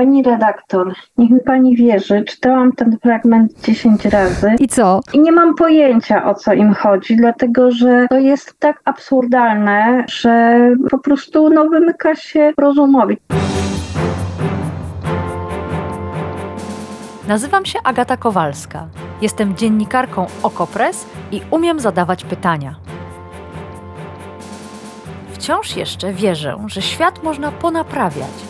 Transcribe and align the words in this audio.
Pani 0.00 0.22
redaktor, 0.22 0.94
niech 1.18 1.30
mi 1.30 1.40
pani 1.40 1.76
wierzy, 1.76 2.24
czytałam 2.24 2.72
ten 2.72 2.98
fragment 3.02 3.60
10 3.60 4.04
razy 4.04 4.54
I 4.58 4.68
co? 4.68 5.00
i 5.12 5.20
nie 5.20 5.32
mam 5.32 5.54
pojęcia 5.54 6.24
o 6.24 6.34
co 6.34 6.52
im 6.52 6.74
chodzi, 6.74 7.16
dlatego 7.16 7.70
że 7.70 8.06
to 8.10 8.18
jest 8.18 8.58
tak 8.58 8.80
absurdalne, 8.84 10.04
że 10.08 10.58
po 10.90 10.98
prostu 10.98 11.50
no, 11.50 11.64
wymyka 11.68 12.14
się 12.14 12.52
rozumowi. 12.58 13.16
Nazywam 17.28 17.64
się 17.64 17.78
Agata 17.84 18.16
Kowalska. 18.16 18.86
Jestem 19.22 19.56
dziennikarką 19.56 20.26
Okopres 20.42 21.06
i 21.32 21.40
umiem 21.50 21.80
zadawać 21.80 22.24
pytania. 22.24 22.74
Wciąż 25.32 25.76
jeszcze 25.76 26.12
wierzę, 26.12 26.56
że 26.66 26.82
świat 26.82 27.22
można 27.22 27.52
ponaprawiać, 27.52 28.49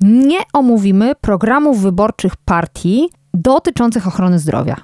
nie 0.00 0.38
omówimy 0.52 1.14
programów 1.20 1.80
wyborczych 1.80 2.36
partii 2.36 3.08
dotyczących 3.34 4.06
ochrony 4.06 4.38
zdrowia. 4.38 4.76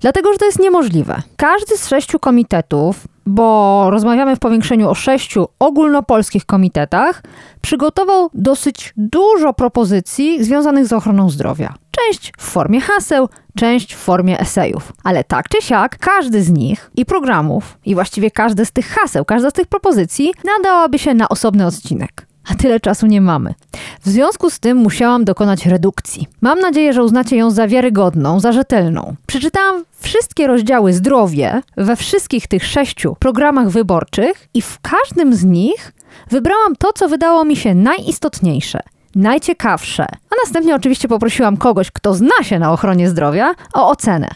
Dlatego, 0.00 0.32
że 0.32 0.38
to 0.38 0.44
jest 0.44 0.58
niemożliwe. 0.58 1.22
Każdy 1.36 1.76
z 1.76 1.88
sześciu 1.88 2.18
komitetów, 2.18 3.06
bo 3.26 3.86
rozmawiamy 3.90 4.36
w 4.36 4.38
powiększeniu 4.38 4.90
o 4.90 4.94
sześciu 4.94 5.48
ogólnopolskich 5.58 6.46
komitetach, 6.46 7.22
przygotował 7.60 8.30
dosyć 8.34 8.92
dużo 8.96 9.52
propozycji 9.52 10.44
związanych 10.44 10.86
z 10.86 10.92
ochroną 10.92 11.30
zdrowia. 11.30 11.74
Część 11.90 12.32
w 12.38 12.42
formie 12.42 12.80
haseł, 12.80 13.28
część 13.56 13.94
w 13.94 13.98
formie 13.98 14.40
esejów. 14.40 14.92
Ale 15.04 15.24
tak 15.24 15.48
czy 15.48 15.62
siak, 15.62 15.98
każdy 15.98 16.42
z 16.42 16.50
nich 16.50 16.90
i 16.96 17.04
programów, 17.04 17.78
i 17.84 17.94
właściwie 17.94 18.30
każde 18.30 18.66
z 18.66 18.72
tych 18.72 18.88
haseł, 18.88 19.24
każda 19.24 19.50
z 19.50 19.52
tych 19.52 19.66
propozycji 19.66 20.32
nadałaby 20.44 20.98
się 20.98 21.14
na 21.14 21.28
osobny 21.28 21.66
odcinek. 21.66 22.27
A 22.50 22.54
tyle 22.54 22.80
czasu 22.80 23.06
nie 23.06 23.20
mamy. 23.20 23.54
W 24.04 24.08
związku 24.08 24.50
z 24.50 24.58
tym 24.58 24.76
musiałam 24.76 25.24
dokonać 25.24 25.66
redukcji. 25.66 26.26
Mam 26.40 26.60
nadzieję, 26.60 26.92
że 26.92 27.04
uznacie 27.04 27.36
ją 27.36 27.50
za 27.50 27.68
wiarygodną, 27.68 28.40
za 28.40 28.52
rzetelną. 28.52 29.14
Przeczytałam 29.26 29.84
wszystkie 30.00 30.46
rozdziały 30.46 30.92
zdrowie 30.92 31.62
we 31.76 31.96
wszystkich 31.96 32.46
tych 32.46 32.64
sześciu 32.64 33.16
programach 33.20 33.68
wyborczych 33.68 34.48
i 34.54 34.62
w 34.62 34.78
każdym 34.80 35.34
z 35.34 35.44
nich 35.44 35.92
wybrałam 36.30 36.76
to, 36.76 36.92
co 36.92 37.08
wydało 37.08 37.44
mi 37.44 37.56
się 37.56 37.74
najistotniejsze, 37.74 38.80
najciekawsze. 39.14 40.04
A 40.04 40.34
następnie 40.44 40.74
oczywiście 40.74 41.08
poprosiłam 41.08 41.56
kogoś, 41.56 41.90
kto 41.90 42.14
zna 42.14 42.42
się 42.42 42.58
na 42.58 42.72
ochronie 42.72 43.08
zdrowia, 43.08 43.54
o 43.74 43.90
ocenę. 43.90 44.28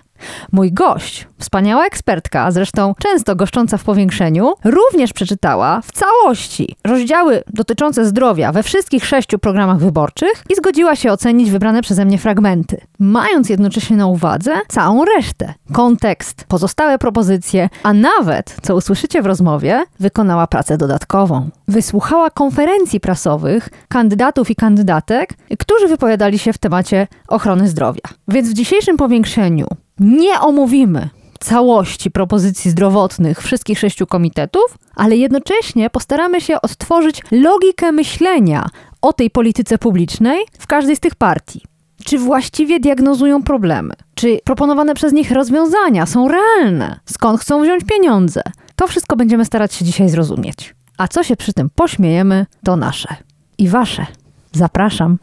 Mój 0.53 0.73
gość, 0.73 1.29
wspaniała 1.39 1.87
ekspertka, 1.87 2.51
zresztą 2.51 2.95
często 2.99 3.37
goszcząca 3.37 3.79
w 3.79 3.85
powiększeniu, 3.85 4.55
również 4.65 5.13
przeczytała 5.13 5.81
w 5.81 5.93
całości 5.93 6.77
rozdziały 6.85 7.43
dotyczące 7.47 8.05
zdrowia 8.07 8.53
we 8.53 8.63
wszystkich 8.63 9.07
sześciu 9.07 9.39
programach 9.39 9.79
wyborczych 9.79 10.45
i 10.51 10.55
zgodziła 10.55 10.97
się 10.97 11.13
ocenić 11.13 11.51
wybrane 11.51 11.83
przeze 11.83 12.05
mnie 12.05 12.19
fragmenty, 12.19 12.81
mając 12.99 13.49
jednocześnie 13.49 13.97
na 13.97 14.07
uwadze 14.07 14.53
całą 14.69 15.05
resztę, 15.05 15.55
kontekst, 15.73 16.45
pozostałe 16.49 16.99
propozycje, 16.99 17.69
a 17.83 17.93
nawet, 17.93 18.57
co 18.63 18.77
usłyszycie 18.77 19.23
w 19.23 19.27
rozmowie, 19.27 19.85
wykonała 20.01 20.47
pracę 20.47 20.79
dodatkową. 20.79 21.51
Wysłuchała 21.69 22.31
konferencji 22.31 23.01
prasowych 23.01 23.69
kandydatów 23.89 24.51
i 24.51 24.55
kandydatek, 24.55 25.35
którzy 25.59 25.89
wypowiadali 25.89 26.39
się 26.39 26.53
w 26.53 26.59
temacie 26.59 27.07
ochrony 27.29 27.69
zdrowia. 27.69 28.03
Więc 28.29 28.49
w 28.49 28.55
dzisiejszym 28.55 28.97
powiększeniu 28.97 29.67
nie 30.01 30.41
omówimy 30.41 31.09
całości 31.41 32.11
propozycji 32.11 32.71
zdrowotnych 32.71 33.43
wszystkich 33.43 33.79
sześciu 33.79 34.07
komitetów, 34.07 34.79
ale 34.97 35.17
jednocześnie 35.17 35.91
postaramy 35.91 36.41
się 36.41 36.61
odtworzyć 36.61 37.23
logikę 37.31 37.93
myślenia 37.93 38.67
o 39.03 39.13
tej 39.13 39.31
polityce 39.31 39.79
publicznej 39.79 40.45
w 40.59 40.67
każdej 40.67 40.97
z 40.97 41.01
tych 41.01 41.15
partii. 41.15 41.63
Czy 42.05 42.19
właściwie 42.19 42.81
diagnozują 42.81 43.43
problemy? 43.43 43.95
Czy 44.15 44.41
proponowane 44.45 44.95
przez 44.95 45.13
nich 45.13 45.31
rozwiązania 45.31 46.07
są 46.07 46.29
realne? 46.29 47.01
Skąd 47.07 47.41
chcą 47.41 47.63
wziąć 47.63 47.85
pieniądze? 47.85 48.43
To 48.77 48.87
wszystko 48.87 49.17
będziemy 49.17 49.45
starać 49.45 49.75
się 49.75 49.85
dzisiaj 49.85 50.09
zrozumieć. 50.09 50.75
A 50.99 51.09
co 51.09 51.23
się 51.23 51.37
przy 51.37 51.53
tym 51.53 51.71
pośmiejemy, 51.75 52.47
to 52.65 52.77
nasze 52.77 53.17
i 53.59 53.69
wasze. 53.69 54.07
Zapraszam. 54.53 55.19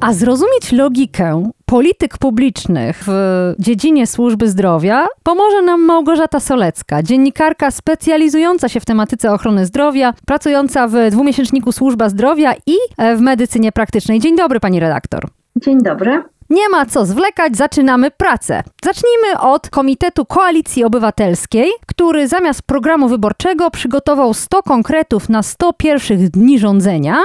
A 0.00 0.12
zrozumieć 0.12 0.72
logikę 0.72 1.50
polityk 1.66 2.18
publicznych 2.18 3.00
w 3.06 3.54
dziedzinie 3.58 4.06
służby 4.06 4.48
zdrowia 4.48 5.06
pomoże 5.22 5.62
nam 5.62 5.84
Małgorzata 5.84 6.40
Solecka, 6.40 7.02
dziennikarka 7.02 7.70
specjalizująca 7.70 8.68
się 8.68 8.80
w 8.80 8.84
tematyce 8.84 9.32
ochrony 9.32 9.66
zdrowia, 9.66 10.12
pracująca 10.26 10.88
w 10.88 10.94
dwumiesięczniku 11.10 11.72
Służba 11.72 12.08
Zdrowia 12.08 12.54
i 12.66 12.76
w 13.16 13.20
medycynie 13.20 13.72
praktycznej. 13.72 14.20
Dzień 14.20 14.36
dobry, 14.36 14.60
pani 14.60 14.80
redaktor. 14.80 15.28
Dzień 15.56 15.82
dobry. 15.82 16.22
Nie 16.50 16.68
ma 16.68 16.86
co 16.86 17.06
zwlekać, 17.06 17.56
zaczynamy 17.56 18.10
pracę. 18.10 18.62
Zacznijmy 18.84 19.40
od 19.40 19.70
Komitetu 19.70 20.26
Koalicji 20.26 20.84
Obywatelskiej, 20.84 21.70
który 21.86 22.28
zamiast 22.28 22.62
programu 22.62 23.08
wyborczego 23.08 23.70
przygotował 23.70 24.34
100 24.34 24.62
konkretów 24.62 25.28
na 25.28 25.42
100 25.42 25.72
pierwszych 25.72 26.30
dni 26.30 26.58
rządzenia 26.58 27.18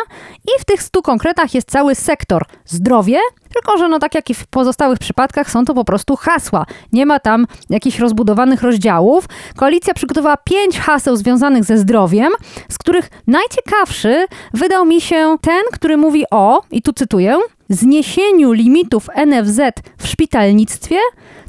i 0.46 0.62
w 0.62 0.66
tych 0.66 0.84
100 0.84 1.02
konkretach 1.02 1.54
jest 1.54 1.72
cały 1.72 1.96
sektor 1.96 2.46
zdrowie, 2.66 3.20
tylko 3.54 3.78
że 3.78 3.88
no 3.88 4.00
tak 4.00 4.16
jak 4.16 4.30
i 4.30 4.34
w 4.34 4.48
pozostałych 4.48 5.00
przypadkach 5.00 5.52
są 5.52 5.66
to 5.66 5.74
po 5.74 5.86
prostu 5.86 6.16
hasła. 6.16 6.66
Nie 6.94 7.06
ma 7.06 7.20
tam 7.20 7.48
jakichś 7.70 8.00
rozbudowanych 8.00 8.62
rozdziałów. 8.62 9.26
Koalicja 9.56 9.94
przygotowała 9.94 10.38
pięć 10.38 10.80
haseł 10.80 11.16
związanych 11.16 11.64
ze 11.64 11.78
zdrowiem, 11.78 12.32
z 12.70 12.78
których 12.78 13.10
najciekawszy 13.28 14.26
wydał 14.54 14.86
mi 14.86 15.02
się 15.02 15.38
ten, 15.42 15.62
który 15.74 15.98
mówi 15.98 16.26
o, 16.32 16.62
i 16.72 16.82
tu 16.82 16.94
cytuję, 16.94 17.40
zniesieniu 17.76 18.52
limitów 18.52 19.08
NFZ 19.28 19.60
w 19.98 20.08
szpitalnictwie, 20.08 20.98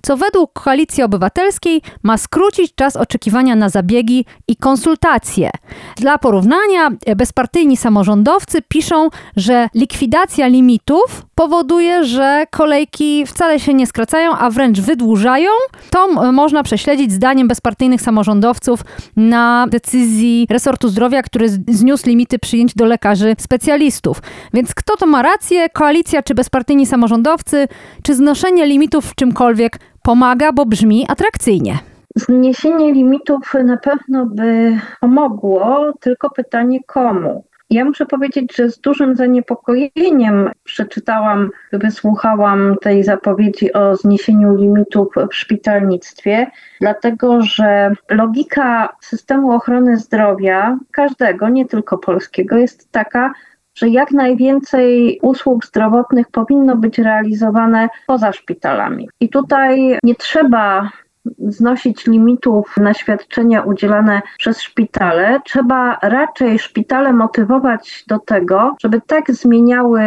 co 0.03 0.17
według 0.17 0.53
Koalicji 0.53 1.03
Obywatelskiej 1.03 1.83
ma 2.03 2.19
skrócić 2.19 2.75
czas 2.75 2.97
oczekiwania 2.97 3.57
na 3.57 3.69
zabiegi 3.69 4.25
i 4.49 4.57
konsultacje. 4.57 5.51
Dla 5.97 6.19
porównania, 6.19 6.91
bezpartyjni 7.17 7.77
samorządowcy 7.77 8.63
piszą, 8.69 9.09
że 9.37 9.69
likwidacja 9.75 10.47
limitów 10.47 11.27
powoduje, 11.35 12.05
że 12.05 12.47
kolejki 12.51 13.27
wcale 13.27 13.61
się 13.61 13.75
nie 13.75 13.87
skracają, 13.87 14.33
a 14.37 14.51
wręcz 14.51 14.81
wydłużają. 14.81 15.51
To 15.91 16.33
można 16.33 16.63
prześledzić 16.63 17.13
zdaniem 17.13 17.49
bezpartyjnych 17.49 18.01
samorządowców 18.01 18.81
na 19.17 19.67
decyzji 19.71 20.47
resortu 20.51 20.89
zdrowia, 20.89 21.23
który 21.23 21.49
zniósł 21.69 22.07
limity 22.07 22.39
przyjęć 22.39 22.75
do 22.75 22.85
lekarzy 22.85 23.37
specjalistów. 23.39 24.23
Więc 24.55 24.75
kto 24.75 24.97
to 24.97 25.07
ma 25.07 25.23
rację? 25.23 25.69
Koalicja 25.69 26.12
czy 26.23 26.35
bezpartyjni 26.35 26.87
samorządowcy? 26.87 27.69
Czy 28.03 28.15
znoszenie 28.15 28.67
limitów 28.67 29.05
w 29.05 29.15
czymkolwiek 29.15 29.79
pomaga, 30.03 30.53
bo 30.53 30.67
brzmi 30.67 31.07
atrakcyjnie? 31.09 31.79
Zniesienie 32.17 32.93
limitów 32.93 33.55
na 33.65 33.77
pewno 33.77 34.27
by 34.27 34.79
pomogło, 35.01 35.93
tylko 36.01 36.31
pytanie 36.31 36.81
komu. 36.87 37.45
Ja 37.73 37.85
muszę 37.85 38.07
powiedzieć, 38.07 38.57
że 38.57 38.71
z 38.71 38.81
dużym 38.81 39.17
zaniepokojeniem 39.17 40.51
przeczytałam, 40.65 41.51
wysłuchałam 41.73 42.77
tej 42.83 43.05
zapowiedzi 43.05 43.73
o 43.73 43.97
zniesieniu 43.97 44.57
limitów 44.57 45.09
w 45.31 45.35
szpitalnictwie, 45.35 46.47
dlatego 46.81 47.43
że 47.43 47.93
logika 48.11 48.89
systemu 49.01 49.53
ochrony 49.53 49.97
zdrowia, 49.97 50.79
każdego, 50.91 51.49
nie 51.49 51.67
tylko 51.67 51.99
polskiego, 51.99 52.57
jest 52.57 52.93
taka, 52.93 53.33
że 53.75 53.89
jak 53.89 54.11
najwięcej 54.11 55.19
usług 55.23 55.67
zdrowotnych 55.67 56.27
powinno 56.31 56.77
być 56.77 56.99
realizowane 56.99 57.89
poza 58.07 58.33
szpitalami. 58.33 59.09
I 59.21 59.29
tutaj 59.29 59.99
nie 60.03 60.15
trzeba 60.15 60.91
znosić 61.39 62.07
limitów 62.07 62.77
na 62.77 62.95
świadczenia 62.95 63.63
udzielane 63.63 64.23
przez 64.39 64.61
szpitale. 64.61 65.41
Trzeba 65.45 65.99
raczej 66.03 66.59
szpitale 66.59 67.13
motywować 67.13 68.05
do 68.09 68.19
tego, 68.19 68.77
żeby 68.81 69.01
tak 69.07 69.33
zmieniały 69.33 70.03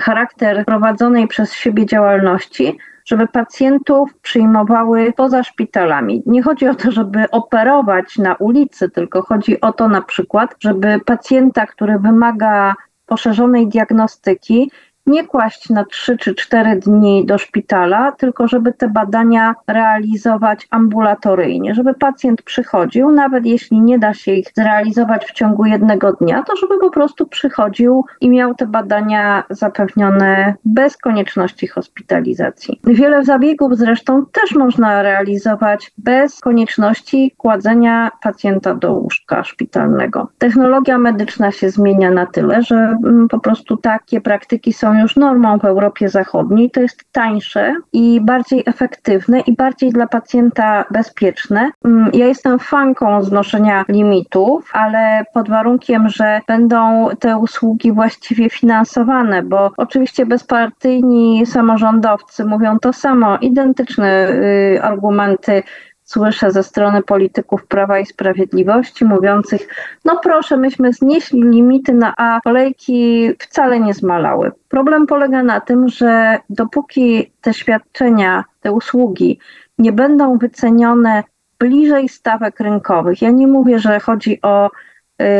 charakter 0.00 0.64
prowadzonej 0.64 1.28
przez 1.28 1.52
siebie 1.52 1.86
działalności, 1.86 2.78
żeby 3.08 3.26
pacjentów 3.26 4.14
przyjmowały 4.22 5.12
poza 5.16 5.42
szpitalami. 5.42 6.22
Nie 6.26 6.42
chodzi 6.42 6.68
o 6.68 6.74
to, 6.74 6.90
żeby 6.90 7.30
operować 7.30 8.18
na 8.18 8.34
ulicy, 8.34 8.90
tylko 8.90 9.22
chodzi 9.22 9.60
o 9.60 9.72
to 9.72 9.88
na 9.88 10.02
przykład, 10.02 10.54
żeby 10.60 11.00
pacjenta, 11.06 11.66
który 11.66 11.98
wymaga 11.98 12.74
poszerzonej 13.06 13.68
diagnostyki 13.68 14.70
nie 15.08 15.26
kłaść 15.26 15.70
na 15.70 15.84
3 15.84 16.16
czy 16.16 16.34
4 16.34 16.76
dni 16.76 17.26
do 17.26 17.38
szpitala, 17.38 18.12
tylko 18.12 18.48
żeby 18.48 18.72
te 18.72 18.88
badania 18.88 19.54
realizować 19.66 20.66
ambulatoryjnie, 20.70 21.74
żeby 21.74 21.94
pacjent 21.94 22.42
przychodził, 22.42 23.10
nawet 23.10 23.46
jeśli 23.46 23.80
nie 23.80 23.98
da 23.98 24.14
się 24.14 24.32
ich 24.32 24.46
zrealizować 24.56 25.26
w 25.26 25.32
ciągu 25.32 25.64
jednego 25.64 26.12
dnia, 26.12 26.42
to 26.42 26.56
żeby 26.56 26.78
po 26.80 26.90
prostu 26.90 27.26
przychodził 27.26 28.04
i 28.20 28.30
miał 28.30 28.54
te 28.54 28.66
badania 28.66 29.44
zapewnione 29.50 30.54
bez 30.64 30.96
konieczności 30.96 31.66
hospitalizacji. 31.66 32.80
Wiele 32.84 33.24
zabiegów 33.24 33.76
zresztą 33.76 34.26
też 34.26 34.54
można 34.54 35.02
realizować 35.02 35.92
bez 35.98 36.40
konieczności 36.40 37.34
kładzenia 37.36 38.10
pacjenta 38.22 38.74
do 38.74 38.92
łóżka 38.92 39.44
szpitalnego. 39.44 40.28
Technologia 40.38 40.98
medyczna 40.98 41.52
się 41.52 41.70
zmienia 41.70 42.10
na 42.10 42.26
tyle, 42.26 42.62
że 42.62 42.76
mm, 42.76 43.28
po 43.28 43.40
prostu 43.40 43.76
takie 43.76 44.20
praktyki 44.20 44.72
są 44.72 44.97
już 44.98 45.16
normą 45.16 45.58
w 45.58 45.64
Europie 45.64 46.08
Zachodniej. 46.08 46.70
To 46.70 46.80
jest 46.80 47.04
tańsze 47.12 47.74
i 47.92 48.20
bardziej 48.20 48.62
efektywne 48.66 49.40
i 49.40 49.56
bardziej 49.56 49.90
dla 49.90 50.06
pacjenta 50.06 50.84
bezpieczne. 50.90 51.70
Mm, 51.84 52.10
Ja 52.12 52.26
jestem 52.26 52.58
fanką 52.58 53.22
znoszenia 53.22 53.84
limitów, 53.88 54.70
ale 54.72 55.24
pod 55.34 55.48
warunkiem, 55.48 56.08
że 56.08 56.40
będą 56.48 57.08
te 57.20 57.36
usługi 57.36 57.92
właściwie 57.92 58.50
finansowane, 58.50 59.42
bo 59.42 59.70
oczywiście 59.76 60.26
bezpartyjni 60.26 61.46
samorządowcy 61.46 62.44
mówią 62.44 62.78
to 62.78 62.92
samo, 62.92 63.38
identyczne 63.40 64.28
y, 64.28 64.82
argumenty 64.82 65.62
słyszę 66.08 66.50
ze 66.50 66.62
strony 66.62 67.02
polityków 67.02 67.66
Prawa 67.66 67.98
i 67.98 68.06
Sprawiedliwości 68.06 69.04
mówiących, 69.04 69.68
no 70.04 70.20
proszę, 70.22 70.56
myśmy 70.56 70.92
znieśli 70.92 71.42
limity 71.42 71.94
na 71.94 72.14
A, 72.16 72.40
kolejki 72.44 73.30
wcale 73.38 73.80
nie 73.80 73.94
zmalały. 73.94 74.52
Problem 74.68 75.06
polega 75.06 75.42
na 75.42 75.60
tym, 75.60 75.88
że 75.88 76.38
dopóki 76.50 77.32
te 77.40 77.54
świadczenia, 77.54 78.44
te 78.60 78.72
usługi 78.72 79.38
nie 79.78 79.92
będą 79.92 80.38
wycenione 80.38 81.24
bliżej 81.58 82.08
stawek 82.08 82.60
rynkowych, 82.60 83.22
ja 83.22 83.30
nie 83.30 83.46
mówię, 83.46 83.78
że 83.78 84.00
chodzi 84.00 84.42
o 84.42 84.70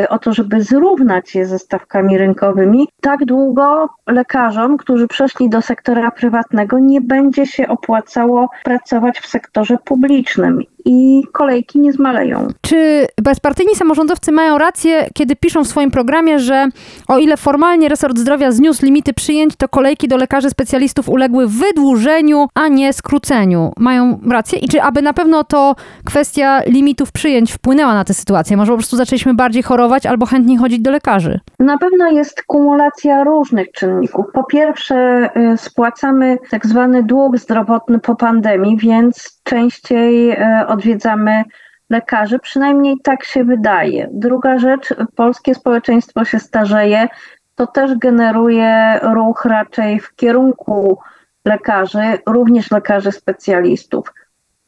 o 0.08 0.18
to, 0.18 0.32
żeby 0.32 0.62
zrównać 0.62 1.34
je 1.34 1.46
ze 1.46 1.58
stawkami 1.58 2.18
rynkowymi, 2.18 2.88
tak 3.00 3.24
długo 3.24 3.88
lekarzom, 4.06 4.76
którzy 4.76 5.08
przeszli 5.08 5.48
do 5.48 5.62
sektora 5.62 6.10
prywatnego, 6.10 6.78
nie 6.78 7.00
będzie 7.00 7.46
się 7.46 7.68
opłacało 7.68 8.48
pracować 8.64 9.20
w 9.20 9.26
sektorze 9.26 9.78
publicznym 9.84 10.62
i 10.84 11.22
kolejki 11.32 11.78
nie 11.78 11.92
zmaleją. 11.92 12.48
Czy 12.60 13.06
bezpartyjni 13.22 13.74
samorządowcy 13.74 14.32
mają 14.32 14.58
rację, 14.58 15.08
kiedy 15.14 15.36
piszą 15.36 15.64
w 15.64 15.68
swoim 15.68 15.90
programie, 15.90 16.38
że 16.38 16.66
o 17.08 17.18
ile 17.18 17.36
formalnie 17.36 17.88
resort 17.88 18.18
zdrowia 18.18 18.52
zniósł 18.52 18.84
limity 18.84 19.14
przyjęć, 19.14 19.56
to 19.56 19.68
kolejki 19.68 20.08
do 20.08 20.16
lekarzy 20.16 20.50
specjalistów 20.50 21.08
uległy 21.08 21.46
wydłużeniu, 21.46 22.46
a 22.54 22.68
nie 22.68 22.92
skróceniu? 22.92 23.72
Mają 23.76 24.20
rację? 24.30 24.58
I 24.58 24.68
czy 24.68 24.82
aby 24.82 25.02
na 25.02 25.12
pewno 25.12 25.44
to 25.44 25.74
kwestia 26.04 26.62
limitów 26.66 27.12
przyjęć 27.12 27.52
wpłynęła 27.52 27.94
na 27.94 28.04
tę 28.04 28.14
sytuację? 28.14 28.56
Może 28.56 28.72
po 28.72 28.78
prostu 28.78 28.96
zaczęliśmy 28.96 29.34
bardziej 29.34 29.62
chorować 29.62 30.06
albo 30.06 30.26
chętniej 30.26 30.58
chodzić 30.58 30.80
do 30.80 30.90
lekarzy? 30.90 31.40
Na 31.58 31.78
pewno 31.78 32.10
jest 32.10 32.42
kumulacja 32.42 33.24
różnych 33.24 33.72
czynników. 33.72 34.26
Po 34.32 34.44
pierwsze, 34.44 35.28
y, 35.52 35.56
spłacamy 35.56 36.38
tak 36.50 36.66
zwany 36.66 37.02
dług 37.02 37.38
zdrowotny 37.38 37.98
po 37.98 38.16
pandemii, 38.16 38.76
więc 38.76 39.37
częściej 39.48 40.30
y, 40.30 40.66
odwiedzamy 40.66 41.42
lekarzy, 41.90 42.38
przynajmniej 42.38 42.96
tak 43.02 43.24
się 43.24 43.44
wydaje. 43.44 44.08
Druga 44.12 44.58
rzecz, 44.58 44.94
polskie 45.16 45.54
społeczeństwo 45.54 46.24
się 46.24 46.38
starzeje, 46.38 47.08
to 47.54 47.66
też 47.66 47.98
generuje 47.98 49.00
ruch 49.02 49.44
raczej 49.44 50.00
w 50.00 50.14
kierunku 50.14 50.98
lekarzy, 51.44 52.18
również 52.26 52.70
lekarzy 52.70 53.12
specjalistów. 53.12 54.12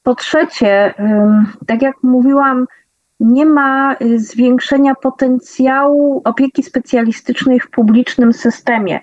Po 0.02 0.14
trzecie, 0.14 0.94
tak 1.66 1.82
jak 1.82 1.96
mówiłam, 2.02 2.66
nie 3.20 3.46
ma 3.46 3.96
zwiększenia 4.16 4.94
potencjału 4.94 6.22
opieki 6.24 6.62
specjalistycznej 6.62 7.60
w 7.60 7.70
publicznym 7.70 8.32
systemie. 8.32 9.00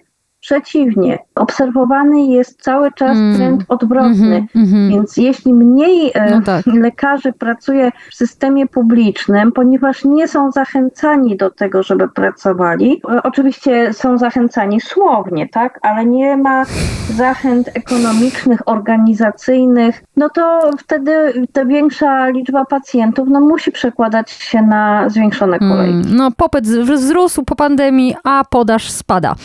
Przeciwnie, 0.51 1.19
obserwowany 1.35 2.25
jest 2.25 2.61
cały 2.61 2.91
czas 2.91 3.17
Mm. 3.17 3.35
trend 3.35 3.63
odwrotny. 3.67 4.35
Mhm, 4.35 4.47
mhm. 4.55 4.89
Więc 4.89 5.17
jeśli 5.17 5.53
mniej 5.53 6.11
e, 6.13 6.31
No 6.31 6.41
tak. 6.41 6.65
lekarzy 6.65 7.33
pracuje 7.33 7.91
w 8.11 8.15
systemie 8.15 8.67
publicznym, 8.67 9.51
ponieważ 9.51 10.05
nie 10.05 10.27
są 10.27 10.51
zachęcani 10.51 11.37
do 11.37 11.49
tego, 11.49 11.83
żeby 11.83 12.07
pracowali, 12.09 13.01
e, 13.11 13.23
oczywiście 13.23 13.93
są 13.93 14.17
zachęcani 14.17 14.81
słownie, 14.81 15.49
tak, 15.49 15.79
ale 15.81 16.05
nie 16.05 16.37
ma 16.37 16.63
zachęt 17.09 17.69
ekonomicznych, 17.73 18.67
organizacyjnych, 18.67 20.03
no 20.17 20.29
to 20.29 20.71
wtedy 20.79 21.11
ta 21.53 21.65
większa 21.65 22.27
liczba 22.27 22.65
pacjentów 22.65 23.27
no, 23.31 23.39
musi 23.41 23.71
przekładać 23.71 24.31
się 24.31 24.61
na 24.61 25.09
zwiększone 25.09 25.59
kolejki. 25.59 25.93
Mm, 26.07 26.15
No, 26.15 26.31
popyt 26.31 26.67
wzrósł 26.67 27.43
po 27.43 27.55
pandemii, 27.55 28.15
a 28.23 28.43
podaż 28.49 28.91
spada. 28.91 29.35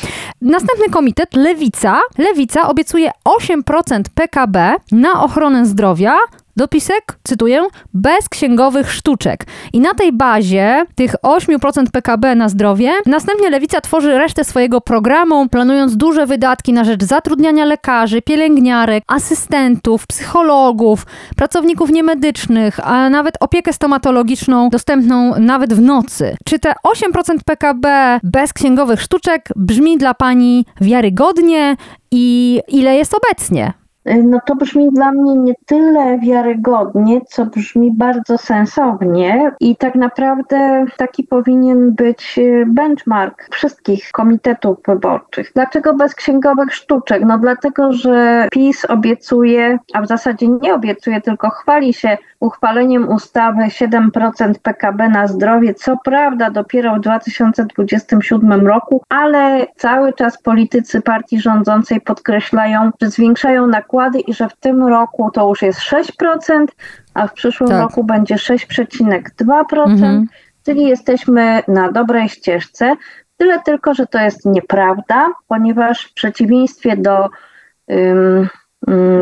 Następny 0.42 0.91
komitet, 0.92 1.34
Lewica. 1.36 2.00
Lewica 2.18 2.68
obiecuje 2.68 3.10
8% 3.24 4.02
PKB 4.14 4.56
na 4.92 5.22
ochronę 5.22 5.66
zdrowia. 5.66 6.16
Dopisek, 6.56 7.18
cytuję, 7.24 7.66
bez 7.94 8.28
księgowych 8.28 8.92
sztuczek. 8.92 9.44
I 9.72 9.80
na 9.80 9.94
tej 9.94 10.12
bazie 10.12 10.84
tych 10.94 11.14
8% 11.22 11.84
PKB 11.92 12.34
na 12.34 12.48
zdrowie, 12.48 12.92
następnie 13.06 13.50
Lewica 13.50 13.80
tworzy 13.80 14.18
resztę 14.18 14.44
swojego 14.44 14.80
programu, 14.80 15.48
planując 15.48 15.96
duże 15.96 16.26
wydatki 16.26 16.72
na 16.72 16.84
rzecz 16.84 17.04
zatrudniania 17.04 17.64
lekarzy, 17.64 18.22
pielęgniarek, 18.22 19.04
asystentów, 19.06 20.06
psychologów, 20.06 21.06
pracowników 21.36 21.90
niemedycznych, 21.90 22.80
a 22.88 23.10
nawet 23.10 23.34
opiekę 23.40 23.72
stomatologiczną 23.72 24.70
dostępną 24.70 25.34
nawet 25.38 25.74
w 25.74 25.80
nocy. 25.80 26.36
Czy 26.44 26.58
te 26.58 26.74
8% 26.86 27.36
PKB 27.44 28.18
bez 28.22 28.52
księgowych 28.52 29.00
sztuczek 29.00 29.48
brzmi 29.56 29.98
dla 29.98 30.14
pani 30.14 30.64
wiarygodnie 30.80 31.76
i 32.10 32.60
ile 32.68 32.96
jest 32.96 33.14
obecnie? 33.14 33.81
No 34.04 34.40
to 34.46 34.56
brzmi 34.56 34.88
dla 34.92 35.12
mnie 35.12 35.34
nie 35.34 35.54
tyle 35.66 36.18
wiarygodnie, 36.18 37.20
co 37.20 37.46
brzmi 37.46 37.92
bardzo 37.92 38.38
sensownie 38.38 39.52
i 39.60 39.76
tak 39.76 39.94
naprawdę 39.94 40.84
taki 40.96 41.24
powinien 41.24 41.94
być 41.94 42.38
e, 42.38 42.66
benchmark 42.66 43.48
wszystkich 43.50 44.10
komitetów 44.12 44.78
wyborczych. 44.86 45.52
Dlaczego 45.54 45.94
bez 45.94 46.14
księgowych 46.14 46.74
sztuczek? 46.74 47.22
No 47.26 47.38
dlatego, 47.38 47.92
że 47.92 48.48
PiS 48.52 48.84
obiecuje, 48.84 49.78
a 49.94 50.02
w 50.02 50.06
zasadzie 50.06 50.48
nie 50.48 50.74
obiecuje, 50.74 51.20
tylko 51.20 51.50
chwali 51.50 51.94
się 51.94 52.18
uchwaleniem 52.40 53.08
ustawy 53.08 53.62
7% 53.62 54.52
PKB 54.62 55.08
na 55.08 55.26
zdrowie, 55.26 55.74
co 55.74 55.96
prawda 56.04 56.50
dopiero 56.50 56.94
w 56.94 57.00
2027 57.00 58.66
roku, 58.66 59.02
ale 59.08 59.66
cały 59.76 60.12
czas 60.12 60.42
politycy 60.42 61.00
partii 61.00 61.40
rządzącej 61.40 62.00
podkreślają, 62.00 62.90
że 63.02 63.10
zwiększają 63.10 63.66
nakłady 63.66 63.91
i 64.26 64.34
że 64.34 64.48
w 64.48 64.56
tym 64.56 64.86
roku 64.86 65.30
to 65.30 65.48
już 65.48 65.62
jest 65.62 65.80
6%, 65.80 66.66
a 67.14 67.26
w 67.26 67.32
przyszłym 67.32 67.70
Tak. 67.70 67.80
roku 67.82 68.04
będzie 68.04 68.34
6,2%, 68.34 69.90
Mhm. 69.90 70.26
czyli 70.64 70.82
jesteśmy 70.88 71.62
na 71.68 71.92
dobrej 71.92 72.28
ścieżce. 72.28 72.96
Tyle 73.36 73.60
tylko, 73.60 73.94
że 73.94 74.06
to 74.06 74.18
jest 74.18 74.46
nieprawda, 74.46 75.26
ponieważ 75.48 76.04
w 76.04 76.14
przeciwieństwie 76.14 76.96
do 76.96 77.28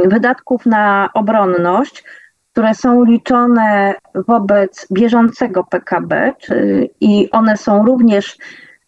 wydatków 0.04 0.66
na 0.66 1.10
obronność, 1.14 2.04
które 2.52 2.74
są 2.74 3.04
liczone 3.04 3.94
wobec 4.14 4.86
bieżącego 4.92 5.64
PKB, 5.64 6.32
czy, 6.38 6.88
i 7.00 7.30
one 7.30 7.56
są 7.56 7.86
również 7.86 8.38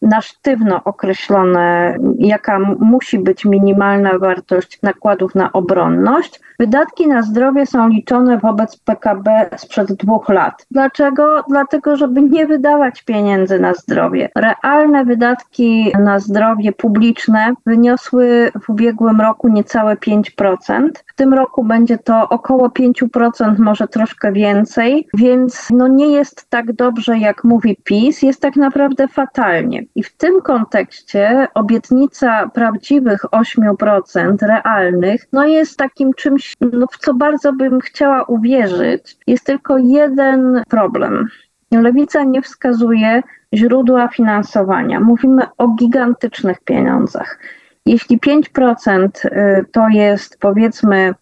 na 0.02 0.20
sztywno 0.20 0.84
określone, 0.84 1.96
jaka 2.18 2.58
musi 2.78 3.18
być 3.18 3.44
minimalna 3.44 4.18
wartość 4.18 4.82
nakładów 4.82 5.34
na 5.34 5.52
obronność. 5.52 6.40
Wydatki 6.58 7.08
na 7.08 7.22
zdrowie 7.22 7.66
są 7.66 7.88
liczone 7.88 8.38
wobec 8.38 8.76
PKB 8.76 9.48
sprzed 9.56 9.92
dwóch 9.92 10.28
lat. 10.28 10.66
Dlaczego? 10.70 11.44
Dlatego, 11.48 11.96
żeby 11.96 12.22
nie 12.22 12.46
wydawać 12.46 13.02
pieniędzy 13.02 13.58
na 13.58 13.74
zdrowie. 13.74 14.30
Realne 14.36 15.04
wydatki 15.04 15.92
na 15.98 16.18
zdrowie 16.18 16.72
publiczne 16.72 17.52
wyniosły 17.66 18.52
w 18.62 18.70
ubiegłym 18.70 19.20
roku 19.20 19.48
niecałe 19.48 19.96
5%. 19.96 20.88
W 21.06 21.14
tym 21.14 21.34
roku 21.34 21.64
będzie 21.64 21.98
to 21.98 22.28
około 22.28 22.68
5%, 22.68 23.58
może 23.58 23.88
troszkę 23.88 24.32
więcej, 24.32 25.08
więc 25.14 25.68
no 25.70 25.88
nie 25.88 26.06
jest 26.06 26.50
tak 26.50 26.72
dobrze, 26.72 27.18
jak 27.18 27.44
mówi 27.44 27.76
PiS, 27.84 28.22
jest 28.22 28.40
tak 28.40 28.56
naprawdę 28.56 29.08
fatalnie. 29.08 29.84
I 29.94 30.02
w 30.02 30.16
tym 30.16 30.40
kontekście 30.42 31.48
obietnica 31.54 32.50
prawdziwych 32.54 33.20
8% 33.22 34.36
realnych, 34.40 35.26
no 35.32 35.44
jest 35.44 35.76
takim 35.76 36.14
czymś, 36.14 36.41
no 36.60 36.86
w 36.92 36.98
co 36.98 37.14
bardzo 37.14 37.52
bym 37.52 37.80
chciała 37.80 38.24
uwierzyć. 38.24 39.16
Jest 39.26 39.46
tylko 39.46 39.78
jeden 39.78 40.62
problem. 40.68 41.28
Lewica 41.70 42.24
nie 42.24 42.42
wskazuje 42.42 43.22
źródła 43.54 44.08
finansowania. 44.08 45.00
Mówimy 45.00 45.42
o 45.58 45.68
gigantycznych 45.68 46.60
pieniądzach. 46.60 47.38
Jeśli 47.86 48.18
5% 48.18 49.08
y, 49.26 49.64
to 49.72 49.88
jest 49.88 50.38
powiedzmy 50.40 51.14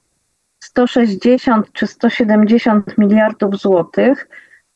160 0.64 1.72
czy 1.72 1.86
170 1.86 2.98
miliardów 2.98 3.56
złotych, 3.56 4.28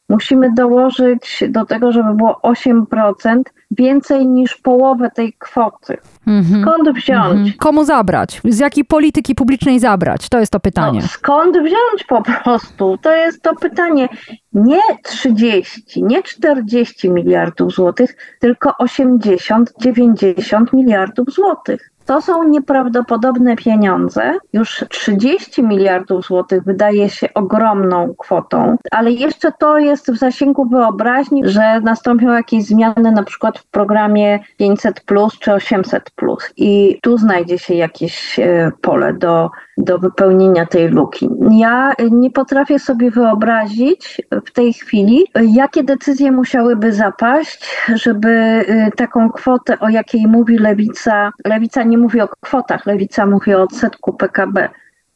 musimy 0.09 0.53
dołożyć 0.55 1.45
do 1.49 1.65
tego, 1.65 1.93
żeby 1.93 2.15
było 2.15 2.41
8% 2.43 3.43
więcej 3.71 4.27
niż 4.27 4.57
połowę 4.57 5.11
tej 5.11 5.33
kwoty. 5.33 5.97
Mhm. 6.27 6.63
Skąd 6.63 6.97
wziąć? 6.97 7.33
Mhm. 7.33 7.53
Komu 7.59 7.85
zabrać? 7.85 8.41
Z 8.45 8.59
jakiej 8.59 8.85
polityki 8.85 9.35
publicznej 9.35 9.81
zabrać? 9.81 10.29
To 10.29 10.41
jest 10.41 10.53
to 10.53 10.61
pytanie. 10.61 11.01
No, 11.03 11.09
skąd 11.09 11.57
wziąć 11.59 12.05
po 12.09 12.23
prostu? 12.23 12.99
To 13.03 13.17
jest 13.17 13.43
to 13.43 13.55
pytanie. 13.55 14.09
Nie 14.53 14.81
30, 15.05 16.05
nie 16.05 16.23
40 16.23 17.11
miliardów 17.11 17.73
złotych, 17.73 18.17
tylko 18.41 18.73
80, 18.79 19.73
90 19.81 20.73
miliardów 20.73 21.31
złotych. 21.31 21.94
To 22.07 22.23
są 22.23 22.49
nieprawdopodobne 22.49 23.57
pieniądze. 23.57 24.35
Już 24.53 24.85
30 24.91 25.63
miliardów 25.63 26.27
złotych 26.27 26.65
wydaje 26.65 27.11
się 27.11 27.35
ogromną 27.35 28.15
kwotą, 28.19 28.77
ale 28.91 29.11
jeszcze 29.11 29.53
to 29.53 29.79
jest 29.79 30.13
w 30.13 30.19
zasięgu 30.19 30.69
wyobraźni, 30.69 31.43
że 31.49 31.81
nastąpią 31.81 32.33
jakieś 32.33 32.65
zmiany 32.65 33.11
na 33.11 33.23
przykład 33.23 33.59
w 33.59 33.67
programie 33.67 34.41
500 34.57 35.01
plus 35.01 35.39
czy 35.39 35.53
800 35.53 36.11
plus 36.11 36.53
i 36.57 36.99
tu 37.03 37.19
znajdzie 37.19 37.59
się 37.59 37.75
jakieś 37.75 38.39
e, 38.39 38.73
pole 38.81 39.13
do, 39.13 39.51
do 39.79 39.99
wypełnienia 39.99 40.67
tej 40.67 40.89
luki. 40.89 41.29
Ja 41.51 41.93
nie 42.11 42.31
potrafię 42.31 42.79
sobie 42.79 43.11
wyobrazić 43.11 44.23
w 44.47 44.53
tej 44.53 44.73
chwili, 44.73 45.25
jakie 45.43 45.85
decyzje 45.85 46.33
musiałyby 46.33 46.93
zapaść, 46.93 47.87
żeby 47.95 48.29
e, 48.29 48.91
taką 48.97 49.31
kwotę, 49.31 49.79
o 49.79 49.89
jakiej 49.89 50.27
mówi 50.27 50.59
lewica, 50.59 51.33
lewica 51.45 51.83
nie 51.83 51.99
mówi 51.99 52.21
o 52.21 52.29
kwotach, 52.41 52.87
lewica 52.87 53.27
mówi 53.27 53.55
o 53.55 53.63
odsetku 53.63 54.13
PKB, 54.13 54.69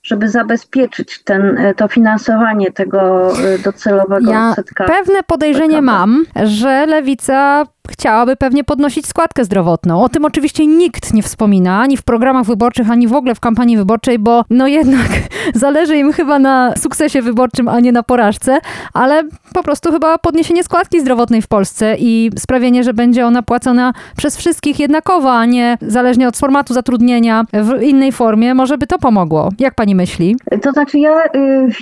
żeby 0.08 0.28
zabezpieczyć 0.28 1.22
ten, 1.24 1.58
e, 1.58 1.74
to 1.74 1.88
finansowanie 1.88 2.72
tego 2.72 3.32
e, 3.38 3.58
docelowego 3.58 4.32
Ja 4.32 4.50
odsetka. 4.50 4.84
pewne 4.84 5.22
podejrzenie 5.22 5.82
mam, 5.82 6.24
że 6.44 6.86
lewica 6.86 7.64
chciałaby 7.90 8.36
pewnie 8.36 8.64
podnosić 8.64 9.06
składkę 9.06 9.44
zdrowotną. 9.44 10.02
O 10.02 10.08
tym 10.08 10.24
oczywiście 10.24 10.66
nikt 10.66 11.14
nie 11.14 11.22
wspomina, 11.22 11.80
ani 11.80 11.96
w 11.96 12.02
programach 12.02 12.46
wyborczych, 12.46 12.90
ani 12.90 13.08
w 13.08 13.12
ogóle 13.12 13.34
w 13.34 13.40
kampanii 13.40 13.76
wyborczej, 13.76 14.18
bo 14.18 14.44
no 14.50 14.66
jednak 14.66 15.08
zależy 15.54 15.96
im 15.96 16.12
chyba 16.12 16.38
na 16.38 16.76
sukcesie 16.76 17.22
wyborczym, 17.22 17.68
a 17.68 17.80
nie 17.80 17.92
na 17.92 18.02
porażce, 18.02 18.58
ale 18.94 19.22
po 19.54 19.62
prostu 19.62 19.92
chyba 19.92 20.18
podniesienie 20.18 20.64
składki 20.64 21.00
zdrowotnej 21.00 21.42
w 21.42 21.46
Polsce 21.48 21.96
i 21.98 22.30
sprawienie, 22.38 22.84
że 22.84 22.94
będzie 22.94 23.26
ona 23.26 23.42
płacona 23.42 23.92
przez 24.16 24.36
wszystkich 24.36 24.80
jednakowo, 24.80 25.32
a 25.32 25.44
nie 25.44 25.78
zależnie 25.80 26.28
od 26.28 26.36
formatu 26.36 26.74
zatrudnienia 26.74 27.44
w 27.52 27.82
innej 27.82 28.12
formie, 28.12 28.54
może 28.54 28.78
by 28.78 28.86
to 28.86 28.98
pomogło. 28.98 29.48
Jak 29.58 29.74
pani 29.74 29.94
myśli? 29.98 30.36
To 30.62 30.72
znaczy, 30.72 30.98
ja 30.98 31.24
y, 31.24 31.28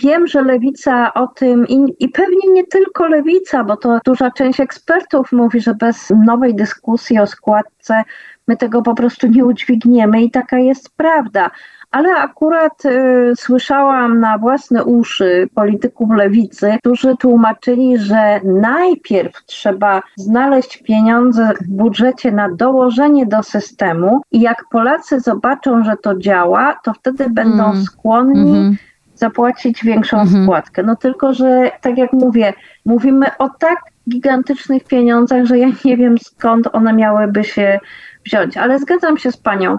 wiem, 0.03 0.27
że 0.27 0.43
lewica 0.43 1.15
o 1.15 1.27
tym 1.27 1.67
i, 1.69 1.79
i 2.01 2.09
pewnie 2.09 2.53
nie 2.53 2.65
tylko 2.65 3.09
lewica, 3.09 3.65
bo 3.65 3.77
to 3.77 3.99
duża 4.05 4.31
część 4.31 4.61
ekspertów 4.61 5.33
mówi, 5.33 5.61
że 5.61 5.75
bez 5.75 6.13
nowej 6.27 6.55
dyskusji 6.55 7.19
o 7.19 7.27
składce 7.27 8.03
my 8.49 8.57
tego 8.57 8.83
po 8.83 8.95
prostu 8.95 9.27
nie 9.27 9.45
udźwigniemy 9.45 10.23
i 10.23 10.31
taka 10.31 10.59
jest 10.59 10.91
prawda. 10.97 11.51
Ale 11.97 12.15
akurat 12.17 12.85
y, 12.85 13.33
słyszałam 13.37 14.21
na 14.21 14.39
własne 14.39 14.85
uszy 14.85 15.49
polityków 15.55 16.11
lewicy, 16.17 16.77
którzy 16.79 17.17
tłumaczyli, 17.17 17.99
że 17.99 18.41
najpierw 18.45 19.45
trzeba 19.47 20.03
znaleźć 20.17 20.83
pieniądze 20.83 21.51
w 21.61 21.69
budżecie 21.69 22.33
na 22.33 22.49
dołożenie 22.51 23.27
do 23.27 23.43
systemu 23.43 24.21
i 24.33 24.41
jak 24.41 24.65
Polacy 24.71 25.21
zobaczą, 25.21 25.85
że 25.85 25.97
to 25.97 26.19
działa, 26.19 26.79
to 26.85 26.93
wtedy 26.95 27.31
będą 27.31 27.65
Mm. 27.71 27.83
skłonni 27.83 28.51
Mhm. 28.51 28.77
zapłacić 29.15 29.85
większą 29.85 30.21
Mhm. 30.21 30.45
składkę. 30.45 30.83
No 30.83 30.97
tylko, 30.97 31.33
że 31.33 31.71
tak 31.81 31.99
jak 31.99 32.13
mówię, 32.13 32.53
mówimy 32.85 33.27
o 33.39 33.49
tak 33.49 33.79
gigantycznych 34.11 34.85
pieniądzach, 34.85 35.45
że 35.45 35.59
ja 35.59 35.69
nie 35.85 35.97
wiem 35.97 36.19
skąd 36.19 36.69
one 36.73 36.93
miałyby 36.93 37.45
się 37.45 37.79
wziąć. 38.27 38.57
Ale 38.57 38.79
zgadzam 38.79 39.17
się 39.19 39.33
z 39.33 39.37
panią, 39.37 39.79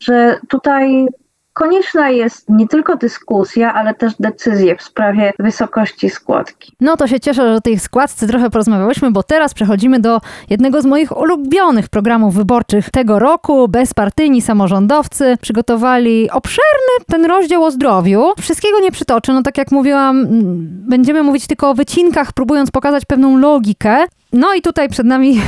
że 0.00 0.38
tutaj 0.48 1.06
konieczna 1.54 2.10
jest 2.10 2.48
nie 2.48 2.68
tylko 2.68 2.96
dyskusja, 2.96 3.74
ale 3.74 3.94
też 3.94 4.12
decyzje 4.20 4.76
w 4.76 4.82
sprawie 4.82 5.32
wysokości 5.38 6.10
składki. 6.10 6.72
No 6.80 6.96
to 6.96 7.06
się 7.06 7.20
cieszę, 7.20 7.42
że 7.42 7.54
o 7.54 7.60
tej 7.60 7.78
składce 7.78 8.26
trochę 8.26 8.50
porozmawiałyśmy, 8.50 9.10
bo 9.10 9.22
teraz 9.22 9.54
przechodzimy 9.54 10.00
do 10.00 10.20
jednego 10.50 10.82
z 10.82 10.86
moich 10.86 11.16
ulubionych 11.16 11.88
programów 11.88 12.34
wyborczych 12.34 12.90
tego 12.90 13.18
roku. 13.18 13.68
Bezpartyjni 13.68 14.42
samorządowcy 14.42 15.36
przygotowali 15.40 16.30
obszerny 16.30 17.04
ten 17.06 17.24
rozdział 17.24 17.64
o 17.64 17.70
zdrowiu. 17.70 18.32
Wszystkiego 18.40 18.80
nie 18.80 18.92
przytoczę, 18.92 19.32
no 19.32 19.42
tak 19.42 19.58
jak 19.58 19.72
mówiłam, 19.72 20.26
będziemy 20.88 21.22
mówić 21.22 21.46
tylko 21.46 21.70
o 21.70 21.74
wycinkach, 21.74 22.32
próbując 22.32 22.70
pokazać 22.70 23.04
pewną 23.04 23.38
logikę. 23.38 24.06
No 24.32 24.54
i 24.54 24.62
tutaj 24.62 24.88
przed 24.88 25.06
nami 25.06 25.40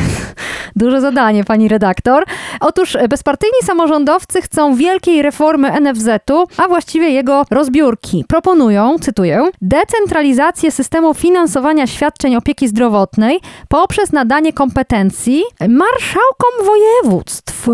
duże 0.77 1.01
zadanie, 1.01 1.45
pani 1.45 1.69
redaktor. 1.69 2.25
Otóż 2.61 2.97
bezpartyjni 3.11 3.59
samorządowcy 3.65 4.43
chcą 4.43 4.75
wielkiej 4.75 5.23
reformy 5.23 5.81
NFZ-u, 5.81 6.47
a 6.57 6.69
właściwie 6.69 7.11
jego 7.11 7.45
rozbiórki. 7.51 8.25
Proponują, 8.29 8.97
cytuję, 9.01 9.51
decentralizację 9.63 10.71
systemu 10.71 11.15
finansowania 11.15 11.87
świadczeń 11.87 12.37
opieki 12.37 12.69
zdrowotnej 12.69 13.41
poprzez 13.69 14.13
nadanie 14.13 14.53
kompetencji 14.53 15.45
marszałkom 15.69 16.67
województw. 16.67 17.69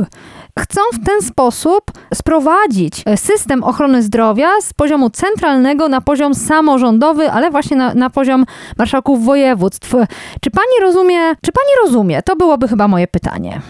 Chcą 0.58 0.80
w 0.92 1.06
ten 1.06 1.22
sposób 1.22 1.82
sprowadzić 2.14 3.04
system 3.16 3.64
ochrony 3.64 4.02
zdrowia 4.02 4.48
z 4.60 4.72
poziomu 4.72 5.10
centralnego 5.10 5.88
na 5.88 6.00
poziom 6.00 6.34
samorządowy, 6.34 7.30
ale 7.30 7.50
właśnie 7.50 7.76
na, 7.76 7.94
na 7.94 8.10
poziom 8.10 8.44
marszałków 8.78 9.24
województw. 9.24 9.94
Czy 10.40 10.50
pani 10.50 10.80
rozumie, 10.80 11.18
czy 11.18 11.52
pani 11.52 11.70
rozumie? 11.84 12.22
To 12.22 12.36
byłoby 12.36 12.68
chyba 12.68 12.88
moje 12.88 13.08
pytanie. 13.08 13.60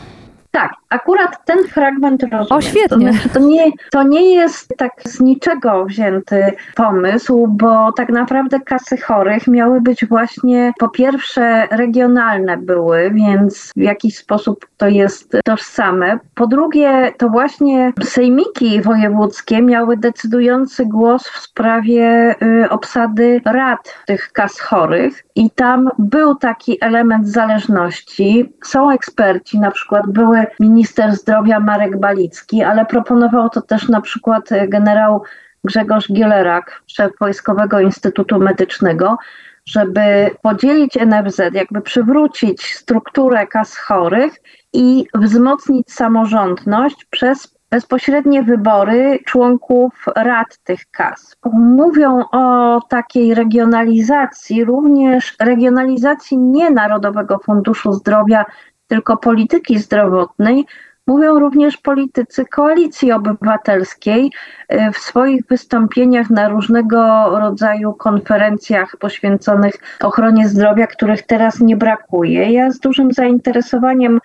Tak, 0.52 0.72
akurat 0.90 1.44
ten 1.44 1.58
fragment 1.68 2.22
rozumiem. 2.22 2.46
O, 2.50 2.60
świetnie. 2.60 3.06
To, 3.06 3.12
znaczy, 3.12 3.28
to, 3.28 3.40
nie, 3.40 3.72
to 3.90 4.02
nie 4.02 4.34
jest 4.34 4.74
tak 4.76 4.92
z 5.04 5.20
niczego 5.20 5.84
wzięty 5.84 6.52
pomysł, 6.74 7.46
bo 7.48 7.92
tak 7.92 8.08
naprawdę 8.08 8.60
kasy 8.60 8.96
chorych 8.96 9.46
miały 9.46 9.80
być 9.80 10.06
właśnie 10.06 10.72
po 10.78 10.88
pierwsze 10.88 11.66
regionalne 11.70 12.56
były, 12.56 13.10
więc 13.10 13.72
w 13.76 13.80
jakiś 13.80 14.16
sposób 14.16 14.66
to 14.76 14.88
jest 14.88 15.36
tożsame. 15.44 16.18
Po 16.34 16.46
drugie, 16.46 17.12
to 17.18 17.28
właśnie 17.28 17.92
sejmiki 18.04 18.80
wojewódzkie 18.80 19.62
miały 19.62 19.96
decydujący 19.96 20.86
głos 20.86 21.28
w 21.28 21.38
sprawie 21.38 22.34
y, 22.42 22.70
obsady 22.70 23.40
rad 23.44 23.94
tych 24.06 24.32
kas 24.32 24.60
chorych 24.60 25.24
i 25.34 25.50
tam 25.50 25.88
był 25.98 26.34
taki 26.34 26.84
element 26.84 27.28
zależności. 27.28 28.52
Są 28.64 28.90
eksperci, 28.90 29.60
na 29.60 29.70
przykład 29.70 30.02
były 30.08 30.41
minister 30.60 31.16
zdrowia 31.16 31.60
Marek 31.60 32.00
Balicki, 32.00 32.62
ale 32.62 32.86
proponował 32.86 33.50
to 33.50 33.62
też 33.62 33.88
na 33.88 34.00
przykład 34.00 34.48
generał 34.68 35.22
Grzegorz 35.64 36.12
Gielerak, 36.12 36.82
szef 36.86 37.12
Wojskowego 37.20 37.80
Instytutu 37.80 38.38
Medycznego, 38.38 39.16
żeby 39.66 40.30
podzielić 40.42 40.98
NFZ, 41.06 41.40
jakby 41.52 41.80
przywrócić 41.80 42.74
strukturę 42.74 43.46
kas 43.46 43.76
chorych 43.76 44.32
i 44.72 45.06
wzmocnić 45.14 45.92
samorządność 45.92 47.04
przez 47.10 47.54
bezpośrednie 47.70 48.42
wybory 48.42 49.18
członków 49.26 50.04
rad 50.16 50.58
tych 50.64 50.80
kas. 50.90 51.36
Mówią 51.52 52.24
o 52.32 52.80
takiej 52.88 53.34
regionalizacji, 53.34 54.64
również 54.64 55.34
regionalizacji 55.40 56.38
nie 56.38 56.70
Narodowego 56.70 57.38
Funduszu 57.38 57.92
Zdrowia, 57.92 58.44
tylko 58.86 59.16
polityki 59.16 59.78
zdrowotnej. 59.78 60.66
Mówią 61.06 61.38
również 61.38 61.76
politycy 61.76 62.44
koalicji 62.44 63.12
obywatelskiej 63.12 64.32
w 64.94 64.98
swoich 64.98 65.46
wystąpieniach 65.46 66.30
na 66.30 66.48
różnego 66.48 67.24
rodzaju 67.38 67.92
konferencjach 67.92 68.96
poświęconych 68.96 69.74
ochronie 70.02 70.48
zdrowia, 70.48 70.86
których 70.86 71.22
teraz 71.22 71.60
nie 71.60 71.76
brakuje. 71.76 72.52
Ja 72.52 72.70
z 72.70 72.80
dużym 72.80 73.12
zainteresowaniem 73.12 74.18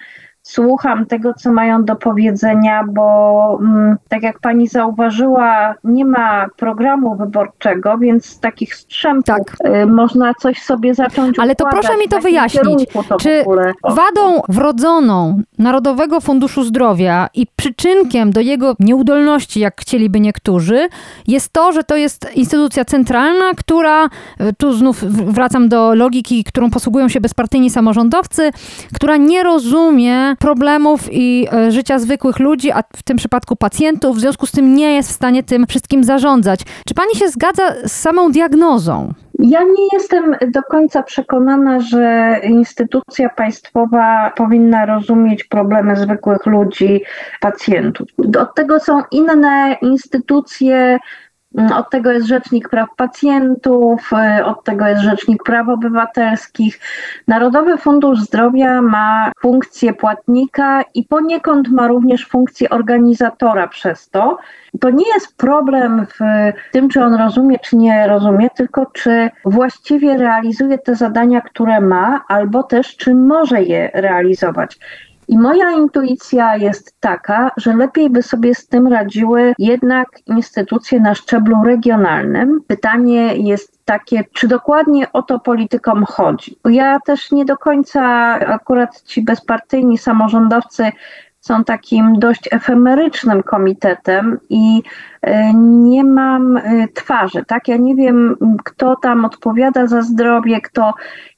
słucham 0.48 1.06
tego, 1.06 1.34
co 1.34 1.52
mają 1.52 1.84
do 1.84 1.96
powiedzenia, 1.96 2.84
bo 2.90 3.60
mm, 3.62 3.98
tak 4.10 4.24
jak 4.24 4.40
pani 4.40 4.68
zauważyła, 4.68 5.76
nie 5.84 6.06
ma 6.06 6.46
programu 6.58 7.16
wyborczego, 7.16 7.98
więc 7.98 8.26
z 8.26 8.40
takich 8.40 8.76
strzępów 8.76 9.26
Tak. 9.26 9.58
y, 9.66 9.86
można 9.86 10.34
coś 10.34 10.62
sobie 10.62 10.94
zacząć 10.96 11.40
Ale 11.40 11.56
to 11.56 11.66
proszę 11.72 11.98
mi 11.98 12.08
to 12.08 12.20
wyjaśnić. 12.20 12.90
to 13.10 13.18
Czy 13.18 13.44
wadą 13.84 14.42
wrodzoną 14.50 15.42
Narodowego 15.58 16.22
Funduszu 16.22 16.64
Zdrowia 16.64 17.30
i 17.34 17.48
przyczynkiem 17.56 18.32
do 18.32 18.42
jego 18.42 18.76
nieudolności, 18.80 19.60
jak 19.60 19.82
chcieliby 19.82 20.20
niektórzy, 20.20 20.90
jest 21.28 21.54
to, 21.54 21.72
że 21.72 21.84
to 21.84 21.96
jest 21.96 22.36
instytucja 22.36 22.86
centralna, 22.86 23.52
która, 23.58 24.06
e, 24.06 24.54
tu 24.54 24.74
znów 24.74 25.04
wracam 25.34 25.70
do 25.70 25.96
logiki, 25.96 26.44
którą 26.44 26.70
posługują 26.70 27.10
się 27.10 27.22
bezpartyjni 27.22 27.70
samorządowcy, 27.70 28.52
która 28.94 29.18
nie 29.18 29.44
rozumie 29.44 30.37
problemów 30.38 31.02
i 31.12 31.48
e, 31.54 31.72
życia 31.72 32.00
zwykłych 32.00 32.40
ludzi, 32.40 32.72
a 32.72 32.84
w 32.96 33.04
tym 33.04 33.18
przypadku 33.18 33.56
pacjentów, 33.56 34.18
w 34.18 34.20
związku 34.20 34.46
z 34.46 34.52
tym 34.52 34.76
nie 34.76 34.96
jest 34.96 35.10
w 35.10 35.14
stanie 35.16 35.44
tym 35.44 35.68
wszystkim 35.68 36.04
zarządzać. 36.04 36.60
Czy 36.88 36.94
pani 36.94 37.16
się 37.16 37.30
zgadza 37.30 37.64
z 37.86 37.92
samą 37.92 38.32
diagnozą? 38.32 39.14
Ja 39.40 39.64
nie 39.64 39.88
jestem 39.94 40.36
do 40.52 40.64
końca 40.64 41.04
przekonana, 41.04 41.80
że 41.80 42.36
instytucja 42.44 43.30
państwowa 43.30 44.32
powinna 44.36 44.86
rozumieć 44.86 45.44
problemy 45.44 45.96
zwykłych 45.96 46.46
ludzi, 46.46 47.02
pacjentów. 47.42 48.08
Od 48.40 48.56
tego 48.56 48.80
są 48.80 49.02
inne 49.12 49.78
instytucje. 49.82 50.98
Od 51.76 51.90
tego 51.90 52.12
jest 52.12 52.28
Rzecznik 52.28 52.70
Praw 52.70 52.90
Pacjentów, 52.96 54.12
y, 54.40 54.46
od 54.46 54.64
tego 54.64 54.88
jest 54.88 55.02
Rzecznik 55.02 55.44
Praw 55.44 55.70
Obywatelskich. 55.70 56.80
Narodowy 57.28 57.78
Fundusz 57.78 58.20
Zdrowia 58.20 58.82
ma 58.82 59.32
funkcję 59.42 59.94
płatnika 59.94 60.82
i 60.94 61.04
poniekąd 61.04 61.70
ma 61.70 61.88
również 61.88 62.28
funkcję 62.28 62.70
organizatora 62.70 63.68
przez 63.68 64.10
to. 64.10 64.38
To 64.80 64.90
nie 64.90 65.10
jest 65.14 65.38
problem 65.38 66.06
w 66.06 66.20
tym, 66.72 66.90
czy 66.90 67.04
on 67.04 67.14
rozumie, 67.14 67.60
czy 67.60 67.76
nie 67.76 68.08
rozumie, 68.08 68.50
tylko 68.50 68.86
czy 68.86 69.30
właściwie 69.46 70.18
realizuje 70.18 70.78
te 70.78 70.96
zadania, 70.96 71.42
które 71.42 71.82
ma, 71.82 72.26
albo 72.28 72.64
też 72.64 72.98
czy 72.98 73.16
może 73.16 73.64
je 73.64 73.92
realizować. 73.94 74.80
I 75.28 75.38
moja 75.38 75.72
intuicja 75.72 76.56
jest 76.56 77.00
taka, 77.00 77.52
że 77.58 77.76
lepiej 77.76 78.10
by 78.10 78.24
sobie 78.24 78.56
z 78.56 78.68
tym 78.68 78.88
radziły 78.88 79.54
jednak 79.60 80.08
instytucje 80.26 81.00
na 81.00 81.16
szczeblu 81.16 81.64
regionalnym. 81.64 82.62
Pytanie 82.68 83.36
jest 83.36 83.86
takie, 83.86 84.24
czy 84.34 84.48
dokładnie 84.48 85.12
o 85.14 85.22
to 85.22 85.40
politykom 85.40 86.06
chodzi. 86.06 86.58
Bo 86.64 86.70
ja 86.70 87.00
też 87.00 87.32
nie 87.32 87.46
do 87.46 87.58
końca, 87.58 88.04
akurat 88.40 89.02
ci 89.02 89.22
bezpartyjni 89.22 89.98
samorządowcy 89.98 90.92
są 91.40 91.64
takim 91.64 92.20
dość 92.20 92.50
efemerycznym 92.52 93.44
komitetem 93.44 94.40
i 94.50 94.84
e, 95.22 95.54
nie 95.54 96.04
mam 96.04 96.58
e, 96.58 96.88
twarzy, 96.94 97.46
tak? 97.48 97.68
Ja 97.68 97.78
nie 97.78 97.96
wiem, 97.96 98.36
kto 98.64 98.96
tam 98.96 99.26
odpowiada 99.26 99.88
za 99.88 100.02
zdrowie, 100.02 100.62
kto 100.62 100.94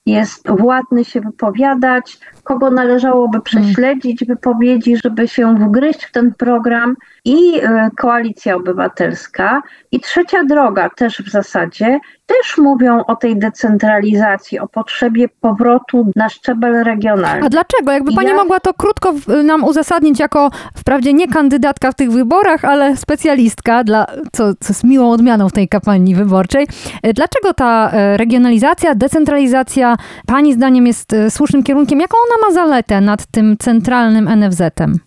jest 0.10 0.50
władny 0.50 1.06
się 1.06 1.22
wypowiadać, 1.22 2.20
kogo 2.44 2.72
należałoby 2.72 3.42
prześledzić 3.42 4.25
wypowiedzi, 4.25 4.98
żeby 5.04 5.28
się 5.28 5.56
wgryźć 5.56 6.06
w 6.06 6.12
ten 6.12 6.34
program 6.34 6.96
i 7.25 7.60
e, 7.62 7.89
Koalicja 7.98 8.56
Obywatelska. 8.56 9.62
I 9.92 10.00
Trzecia 10.00 10.44
Droga 10.44 10.89
też 10.89 11.22
w 11.22 11.30
zasadzie 11.30 12.00
też 12.30 12.58
mówią 12.58 13.04
o 13.08 13.16
tej 13.16 13.40
decentralizacji, 13.40 14.60
o 14.60 14.68
potrzebie 14.68 15.30
powrotu 15.42 16.12
na 16.16 16.30
szczebel 16.30 16.84
regionalny. 16.84 17.46
A 17.46 17.50
dlaczego? 17.50 17.92
Jakby 17.92 18.14
pani 18.14 18.30
Ja- 18.30 18.36
mogła 18.36 18.60
to 18.60 18.74
krótko 18.74 19.14
nam 19.44 19.64
uzasadnić 19.64 20.20
jako 20.20 20.50
wprawdzie 20.78 21.14
nie 21.14 21.28
kandydatka 21.28 21.92
w 21.92 21.96
tych 21.96 22.12
wyborach, 22.12 22.66
ale 22.66 22.98
specjalistka, 22.98 23.84
dla, 23.84 24.06
co, 24.32 24.54
co 24.60 24.70
jest 24.70 24.84
miłą 24.84 25.12
odmianą 25.12 25.50
w 25.50 25.54
tej 25.54 25.68
kampanii 25.68 26.16
wyborczej. 26.16 26.68
E, 27.04 27.14
Dlaczego 27.14 27.54
ta 27.54 27.92
e, 27.92 28.18
regionalizacja, 28.18 28.96
decentralizacja 28.96 29.96
pani 30.28 30.54
zdaniem 30.54 30.88
jest 30.88 31.14
e, 31.14 31.32
słusznym 31.32 31.64
kierunkiem? 31.64 32.00
Jaką 32.00 32.18
ona 32.28 32.48
ma 32.48 32.54
zaletę 32.54 33.02
nad 33.02 33.26
tym 33.26 33.56
centralnym 33.60 34.30
NFZ-em? 34.40 35.00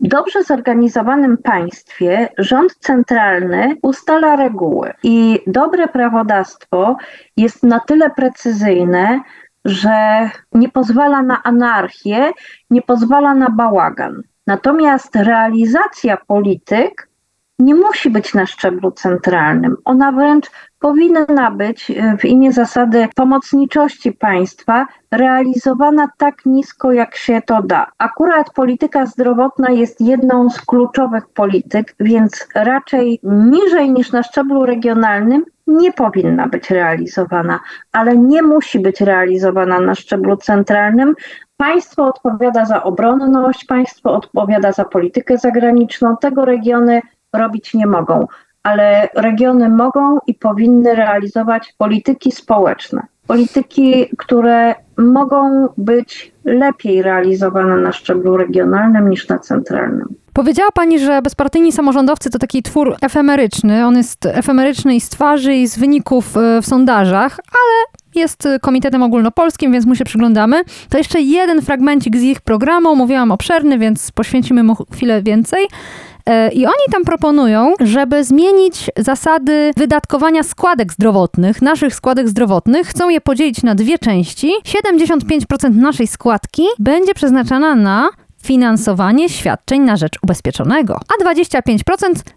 W 0.00 0.08
dobrze 0.08 0.44
zorganizowanym 0.44 1.36
państwie 1.38 2.28
rząd 2.38 2.74
centralny 2.80 3.76
ustala 3.82 4.36
reguły 4.36 4.92
i 5.02 5.40
dobre 5.46 5.88
prawodawstwo 5.88 6.69
jest 7.36 7.62
na 7.62 7.80
tyle 7.80 8.10
precyzyjne, 8.10 9.20
że 9.64 10.30
nie 10.52 10.68
pozwala 10.68 11.22
na 11.22 11.42
anarchię, 11.42 12.32
nie 12.70 12.82
pozwala 12.82 13.34
na 13.34 13.50
bałagan. 13.50 14.22
Natomiast 14.46 15.16
realizacja 15.16 16.16
polityk 16.16 17.08
nie 17.58 17.74
musi 17.74 18.10
być 18.10 18.34
na 18.34 18.46
szczeblu 18.46 18.90
centralnym. 18.90 19.76
Ona 19.84 20.12
wręcz 20.12 20.50
powinna 20.80 21.50
być 21.50 21.90
e, 21.90 22.16
w 22.18 22.24
imię 22.24 22.52
zasady 22.52 23.08
pomocniczości 23.14 24.12
państwa 24.12 24.86
realizowana 25.10 26.08
tak 26.18 26.46
nisko, 26.46 26.92
jak 26.92 27.16
się 27.16 27.42
to 27.46 27.62
da. 27.62 27.86
Akurat 27.98 28.50
polityka 28.54 29.06
zdrowotna 29.06 29.70
jest 29.70 30.00
jedną 30.00 30.50
z 30.50 30.60
kluczowych 30.60 31.28
polityk, 31.28 31.94
więc 32.00 32.48
raczej 32.54 33.20
niżej 33.22 33.92
niż 33.92 34.12
na 34.12 34.22
szczeblu 34.22 34.66
regionalnym 34.66 35.44
nie 35.66 35.92
powinna 35.92 36.48
być 36.48 36.70
realizowana, 36.70 37.60
ale 37.92 38.16
nie 38.16 38.42
musi 38.42 38.80
być 38.80 39.00
realizowana 39.00 39.80
na 39.80 39.94
szczeblu 39.94 40.36
centralnym. 40.36 41.14
Państwo 41.56 42.04
odpowiada 42.04 42.64
za 42.64 42.82
obronność, 42.82 43.64
państwo 43.64 44.14
odpowiada 44.14 44.72
za 44.72 44.84
politykę 44.84 45.38
zagraniczną. 45.38 46.16
Tego 46.16 46.44
regiony 46.44 47.02
robić 47.32 47.74
nie 47.74 47.86
mogą, 47.86 48.26
ale 48.62 49.08
regiony 49.14 49.68
mogą 49.68 50.18
i 50.26 50.34
powinny 50.34 50.94
realizować 50.94 51.74
polityki 51.78 52.32
społeczne. 52.32 53.02
Polityki, 53.26 54.06
które 54.18 54.74
mogą 54.96 55.68
być 55.78 56.32
lepiej 56.44 57.02
realizowane 57.02 57.76
na 57.76 57.92
szczeblu 57.92 58.36
regionalnym 58.36 59.10
niż 59.10 59.28
na 59.28 59.38
centralnym. 59.38 60.14
Powiedziała 60.32 60.70
pani, 60.70 60.98
że 60.98 61.22
bezpartyjni 61.22 61.72
samorządowcy 61.72 62.30
to 62.30 62.38
taki 62.38 62.62
twór 62.62 62.96
efemeryczny. 63.02 63.86
On 63.86 63.96
jest 63.96 64.26
efemeryczny 64.26 64.94
i 64.94 65.00
z 65.00 65.08
twarzy, 65.08 65.54
i 65.54 65.66
z 65.66 65.78
wyników 65.78 66.36
e, 66.36 66.62
w 66.62 66.66
sondażach, 66.66 67.38
ale 67.52 68.00
jest 68.14 68.46
e, 68.46 68.58
komitetem 68.58 69.02
ogólnopolskim, 69.02 69.72
więc 69.72 69.86
mu 69.86 69.94
się 69.94 70.04
przyglądamy. 70.04 70.62
To 70.88 70.98
jeszcze 70.98 71.20
jeden 71.20 71.62
fragmencik 71.62 72.16
z 72.16 72.22
ich 72.22 72.40
programu. 72.40 72.96
Mówiłam 72.96 73.32
obszerny, 73.32 73.78
więc 73.78 74.10
poświęcimy 74.12 74.62
mu 74.62 74.76
chwilę 74.92 75.22
więcej. 75.22 75.66
E, 76.30 76.52
I 76.52 76.66
oni 76.66 76.84
tam 76.92 77.04
proponują, 77.04 77.74
żeby 77.80 78.24
zmienić 78.24 78.90
zasady 78.96 79.70
wydatkowania 79.76 80.42
składek 80.42 80.92
zdrowotnych, 80.92 81.62
naszych 81.62 81.94
składek 81.94 82.28
zdrowotnych. 82.28 82.86
Chcą 82.86 83.08
je 83.08 83.20
podzielić 83.20 83.62
na 83.62 83.74
dwie 83.74 83.98
części. 83.98 84.52
75% 84.64 85.74
naszej 85.76 86.06
składki 86.06 86.62
będzie 86.78 87.14
przeznaczana 87.14 87.74
na 87.74 88.10
finansowanie 88.42 89.28
świadczeń 89.28 89.82
na 89.82 89.96
rzecz 89.96 90.18
ubezpieczonego, 90.22 91.00
a 91.08 91.24
25% 91.24 91.70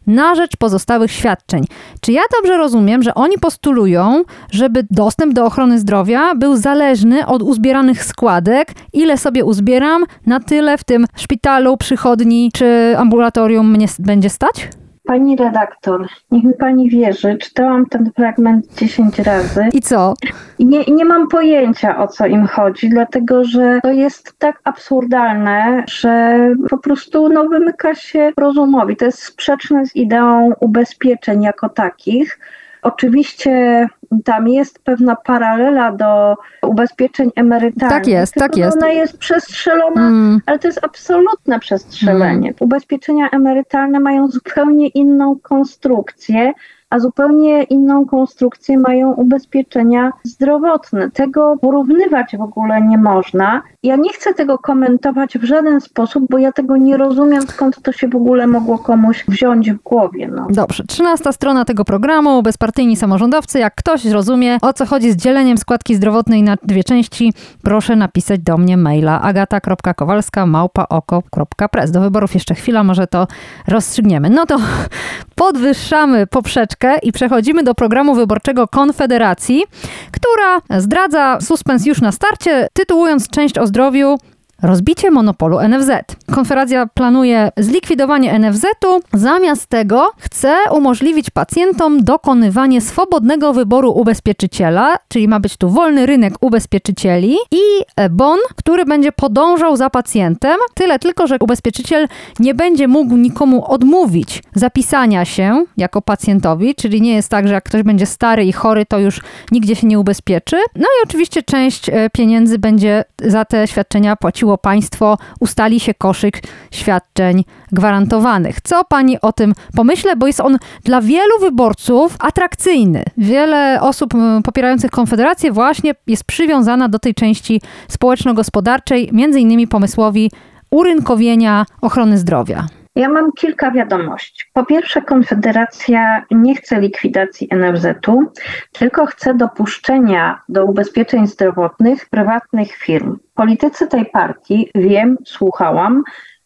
na 0.08 0.36
rzecz 0.36 0.58
pozostałych 0.58 1.12
świadczeń. 1.12 1.66
Czy 2.02 2.12
ja 2.12 2.22
dobrze 2.38 2.58
rozumiem, 2.58 3.04
że 3.04 3.14
oni 3.16 3.38
postulują, 3.38 4.24
żeby 4.52 4.86
dostęp 4.92 5.34
do 5.34 5.46
ochrony 5.46 5.80
zdrowia 5.80 6.36
był 6.36 6.58
zależny 6.58 7.26
od 7.26 7.42
uzbieranych 7.42 8.04
składek, 8.04 8.74
ile 8.94 9.18
sobie 9.18 9.46
uzbieram, 9.46 10.04
na 10.26 10.40
tyle 10.40 10.78
w 10.78 10.84
tym 10.84 11.06
szpitalu, 11.16 11.78
przychodni 11.78 12.52
czy 12.54 12.96
ambulatorium 12.98 13.72
mnie 13.72 13.88
będzie 14.00 14.30
stać? 14.30 14.70
Pani 15.06 15.36
redaktor, 15.36 16.08
niech 16.32 16.44
mi 16.44 16.54
pani 16.54 16.90
wierzy, 16.90 17.38
czytałam 17.38 17.86
ten 17.86 18.12
fragment 18.16 18.76
10 18.76 19.20
razy 19.20 19.70
I 19.74 19.82
co? 19.82 20.14
i 20.60 20.66
nie, 20.66 20.84
nie 20.88 21.06
mam 21.06 21.28
pojęcia 21.28 21.98
o 21.98 22.08
co 22.08 22.26
im 22.26 22.48
chodzi, 22.48 22.90
dlatego 22.90 23.44
że 23.44 23.80
to 23.84 23.92
jest 23.92 24.40
tak 24.40 24.60
absurdalne, 24.64 25.84
że 25.90 26.38
po 26.70 26.78
prostu 26.78 27.30
no, 27.30 27.48
wymyka 27.48 27.96
się 27.96 28.32
rozumowi. 28.38 28.96
To 28.96 29.06
jest 29.06 29.24
sprzeczne 29.24 29.86
z 29.86 29.96
ideą 29.96 30.54
ubezpieczeń 30.60 31.44
jako 31.44 31.70
takich. 31.70 32.40
Oczywiście 32.82 33.88
tam 34.26 34.48
jest 34.48 34.80
pewna 34.84 35.16
paralela 35.16 35.92
do 35.92 36.36
ubezpieczeń 36.68 37.32
emerytalnych. 37.36 37.98
Tak 37.98 38.08
jest, 38.08 38.34
tak 38.34 38.58
jest. 38.58 38.78
Ona 38.78 38.90
jest 38.92 39.18
przestrzelona 39.18 40.08
Mm, 40.08 40.42
ale 40.46 40.60
to 40.60 40.68
jest 40.68 40.84
absolutne 40.84 41.60
przestrzelenie. 41.60 42.48
Mm. 42.48 42.56
Ubezpieczenia 42.60 43.30
emerytalne 43.30 44.00
mają 44.00 44.28
zupełnie 44.28 44.88
inną 44.88 45.40
konstrukcję, 45.40 46.54
a 46.94 47.00
zupełnie 47.00 47.64
inną 47.64 48.06
konstrukcję 48.06 48.78
mają 48.78 49.14
ubezpieczenia 49.14 50.12
zdrowotne. 50.24 51.12
Tego 51.12 51.58
porównywać 51.62 52.38
w 52.38 52.42
ogóle 52.42 52.82
nie 52.82 52.98
można. 52.98 53.62
Ja 53.84 53.96
nie 53.96 54.14
chcę 54.14 54.34
tego 54.34 54.58
komentować 54.58 55.38
w 55.38 55.44
żaden 55.44 55.82
sposób, 55.82 56.24
bo 56.30 56.38
ja 56.38 56.52
tego 56.52 56.78
nie 56.78 56.98
rozumiem, 56.98 57.42
skąd 57.42 57.82
to 57.82 57.92
się 57.92 58.08
w 58.08 58.16
ogóle 58.16 58.48
mogło 58.48 58.78
komuś 58.78 59.26
wziąć 59.28 59.72
w 59.72 59.84
głowie. 59.84 60.28
No. 60.36 60.48
Dobrze, 60.50 60.84
trzynasta 60.84 61.32
strona 61.32 61.66
tego 61.66 61.86
programu, 61.86 62.44
bezpartyjni 62.44 62.96
samorządowcy. 62.96 63.60
Jak 63.60 63.76
ktoś 63.76 64.02
zrozumie, 64.02 64.58
o 64.62 64.74
co 64.74 64.86
chodzi 64.86 65.12
z 65.12 65.16
dzieleniem 65.16 65.58
składki 65.58 65.96
zdrowotnej 65.96 66.44
na 66.44 66.56
dwie 66.64 66.84
części, 66.84 67.34
proszę 67.64 67.96
napisać 67.96 68.40
do 68.40 68.58
mnie 68.58 68.78
maila 68.78 69.22
agata.kowalska 69.22 70.46
małpaoko.press. 70.46 71.92
Do 71.92 72.02
wyborów 72.02 72.34
jeszcze 72.34 72.56
chwila, 72.56 72.84
może 72.84 73.08
to 73.08 73.28
rozstrzygniemy. 73.68 74.30
No 74.30 74.46
to 74.46 74.58
podwyższamy 75.36 76.28
poprzeczkę 76.28 76.83
i 77.04 77.12
przechodzimy 77.12 77.64
do 77.64 77.76
programu 77.76 78.16
wyborczego 78.16 78.68
Konfederacji, 78.68 79.64
która 80.12 80.80
zdradza 80.82 81.42
suspens 81.42 81.86
już 81.86 82.02
na 82.02 82.12
starcie, 82.12 82.68
tytułując 82.74 83.30
część 83.30 83.58
o 83.58 83.68
zdrowiu 83.68 84.18
Rozbicie 84.64 85.12
monopolu 85.12 85.58
NFZ. 85.70 85.92
Konfederacja 86.32 86.88
planuje 86.88 87.52
zlikwidowanie 87.58 88.40
NFZ-u. 88.40 89.02
Zamiast 89.14 89.66
tego 89.66 90.12
chce 90.18 90.56
umożliwić 90.72 91.30
pacjentom 91.30 92.04
dokonywanie 92.04 92.82
swobodnego 92.82 93.54
wyboru 93.54 93.92
ubezpieczyciela, 93.92 94.96
czyli 95.08 95.28
ma 95.28 95.40
być 95.40 95.58
tu 95.58 95.70
wolny 95.70 96.06
rynek 96.06 96.34
ubezpieczycieli 96.42 97.36
i 97.52 97.62
bon, 98.10 98.40
który 98.56 98.86
będzie 98.86 99.12
podążał 99.12 99.78
za 99.78 99.90
pacjentem. 99.90 100.58
Tyle 100.74 101.00
tylko, 101.00 101.28
że 101.28 101.38
ubezpieczyciel 101.40 102.08
nie 102.40 102.54
będzie 102.54 102.88
mógł 102.88 103.18
nikomu 103.18 103.72
odmówić 103.72 104.44
zapisania 104.56 105.26
się 105.26 105.66
jako 105.78 106.02
pacjentowi, 106.02 106.76
czyli 106.76 107.02
nie 107.02 107.14
jest 107.14 107.30
tak, 107.30 107.48
że 107.48 107.54
jak 107.54 107.64
ktoś 107.64 107.84
będzie 107.84 108.06
stary 108.06 108.46
i 108.46 108.52
chory, 108.52 108.86
to 108.86 109.00
już 109.00 109.22
nigdzie 109.52 109.76
się 109.76 109.88
nie 109.88 110.00
ubezpieczy. 110.00 110.58
No 110.76 110.86
i 110.86 111.04
oczywiście 111.04 111.44
część 111.44 111.90
e, 111.90 112.10
pieniędzy 112.10 112.60
będzie 112.60 113.04
za 113.24 113.46
te 113.46 113.68
świadczenia 113.68 114.16
płaciło 114.16 114.53
państwo, 114.58 115.18
ustali 115.40 115.80
się 115.80 115.94
koszyk 115.94 116.42
świadczeń 116.72 117.44
gwarantowanych. 117.72 118.62
Co 118.62 118.84
pani 118.86 119.22
o 119.22 119.34
tym 119.34 119.54
pomyśle, 119.76 120.16
bo 120.16 120.28
jest 120.28 120.40
on 120.40 120.58
dla 120.84 121.02
wielu 121.02 121.40
wyborców 121.40 122.16
atrakcyjny. 122.20 123.04
Wiele 123.18 123.82
osób 123.82 124.14
popierających 124.44 124.92
Konfederację 124.92 125.52
właśnie 125.52 125.96
jest 126.08 126.24
przywiązana 126.24 126.90
do 126.90 127.00
tej 127.00 127.14
części 127.14 127.62
społeczno-gospodarczej, 127.88 129.10
między 129.12 129.40
innymi 129.40 129.68
pomysłowi 129.68 130.32
urynkowienia 130.72 131.66
ochrony 131.82 132.18
zdrowia. 132.18 132.68
Ja 132.96 133.10
mam 133.10 133.32
kilka 133.32 133.72
wiadomości. 133.72 134.46
Po 134.54 134.66
pierwsze, 134.66 135.02
Konfederacja 135.02 136.26
nie 136.32 136.56
chce 136.56 136.80
likwidacji 136.82 137.50
NFZ-u, 137.52 138.32
tylko 138.72 139.06
chce 139.06 139.34
dopuszczenia 139.34 140.42
do 140.50 140.66
ubezpieczeń 140.66 141.28
zdrowotnych 141.28 142.10
prywatnych 142.10 142.72
firm. 142.76 143.18
Politycy 143.34 143.88
tej 143.88 144.06
partii, 144.06 144.72
wiem, 144.76 145.18
słuchałam, 145.26 146.04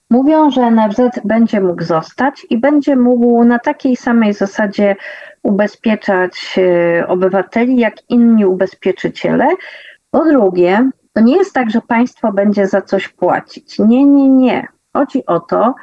mówią, 0.10 0.52
że 0.52 0.72
NFZ 0.72 1.02
będzie 1.26 1.62
mógł 1.62 1.84
zostać 1.84 2.48
i 2.50 2.58
będzie 2.58 2.96
mógł 2.96 3.44
na 3.44 3.60
takiej 3.60 3.96
samej 3.96 4.34
zasadzie 4.34 4.96
ubezpieczać 5.44 6.56
e, 6.58 7.08
obywateli 7.08 7.78
jak 7.78 7.96
inni 8.10 8.46
ubezpieczyciele. 8.46 9.48
Po 10.12 10.26
drugie, 10.26 10.90
to 11.14 11.22
nie 11.22 11.38
jest 11.38 11.54
tak, 11.54 11.70
że 11.70 11.82
państwo 11.82 12.34
będzie 12.34 12.68
za 12.68 12.82
coś 12.82 13.08
płacić. 13.08 13.80
Nie, 13.80 14.06
nie, 14.06 14.30
nie. 14.30 14.68
Chodzi 14.94 15.26
o 15.26 15.40
to, 15.40 15.76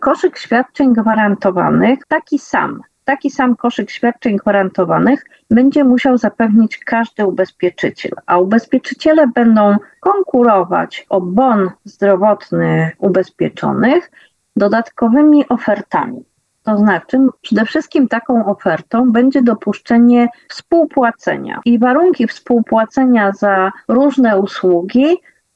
koszyk 0.00 0.38
świadczeń 0.38 0.92
gwarantowanych, 0.92 1.98
taki 2.08 2.38
sam, 2.38 2.80
taki 3.04 3.30
sam 3.30 3.56
koszyk 3.56 3.90
świadczeń 3.90 4.36
gwarantowanych 4.36 5.24
będzie 5.50 5.84
musiał 5.84 6.18
zapewnić 6.18 6.78
każdy 6.78 7.26
ubezpieczyciel, 7.26 8.12
a 8.26 8.38
ubezpieczyciele 8.38 9.26
będą 9.28 9.76
konkurować 10.00 11.06
o 11.08 11.20
bon 11.20 11.70
zdrowotny 11.84 12.90
ubezpieczonych 12.98 14.10
dodatkowymi 14.56 15.48
ofertami. 15.48 16.24
To 16.62 16.78
znaczy, 16.78 17.18
przede 17.40 17.64
wszystkim 17.64 18.08
taką 18.08 18.46
ofertą 18.46 19.12
będzie 19.12 19.42
dopuszczenie 19.42 20.28
współpłacenia 20.48 21.60
i 21.64 21.78
warunki 21.78 22.26
współpłacenia 22.26 23.32
za 23.32 23.72
różne 23.88 24.38
usługi 24.38 25.06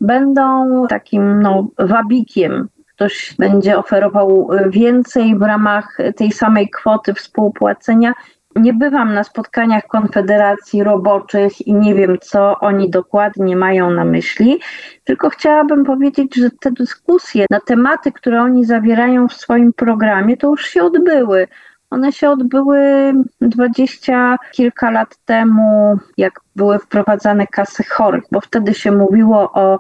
będą 0.01 0.87
takim 0.89 1.43
no, 1.43 1.67
wabikiem 1.79 2.69
ktoś 2.97 3.35
będzie 3.39 3.79
oferował 3.79 4.51
więcej 4.69 5.39
w 5.39 5.43
ramach 5.43 5.99
tej 6.17 6.33
samej 6.33 6.71
kwoty 6.71 7.15
współpłacenia. 7.15 8.13
Nie 8.57 8.73
bywam 8.73 9.15
na 9.15 9.25
spotkaniach 9.25 9.87
konfederacji 9.87 10.85
roboczych 10.85 11.67
i 11.67 11.75
nie 11.75 11.95
wiem, 11.95 12.17
co 12.21 12.61
oni 12.61 12.91
dokładnie 12.91 13.57
mają 13.57 13.91
na 13.91 14.05
myśli, 14.05 14.61
tylko 15.05 15.31
chciałabym 15.31 15.85
powiedzieć, 15.85 16.37
że 16.37 16.51
te 16.51 16.71
dyskusje 16.71 17.47
na 17.51 17.61
tematy, 17.61 18.13
które 18.13 18.43
oni 18.43 18.65
zawierają 18.65 19.29
w 19.29 19.33
swoim 19.33 19.73
programie, 19.73 20.37
to 20.37 20.47
już 20.47 20.67
się 20.67 20.83
odbyły. 20.83 21.49
One 21.91 22.13
się 22.13 22.31
odbyły 22.31 22.81
dwadzieścia 23.41 24.37
kilka 24.53 24.91
lat 24.91 25.17
temu, 25.25 25.99
jak 26.17 26.41
były 26.57 26.79
wprowadzane 26.79 27.47
kasy 27.47 27.85
chorych, 27.85 28.25
bo 28.33 28.41
wtedy 28.41 28.75
się 28.75 28.93
mówiło 28.93 29.53
o 29.53 29.79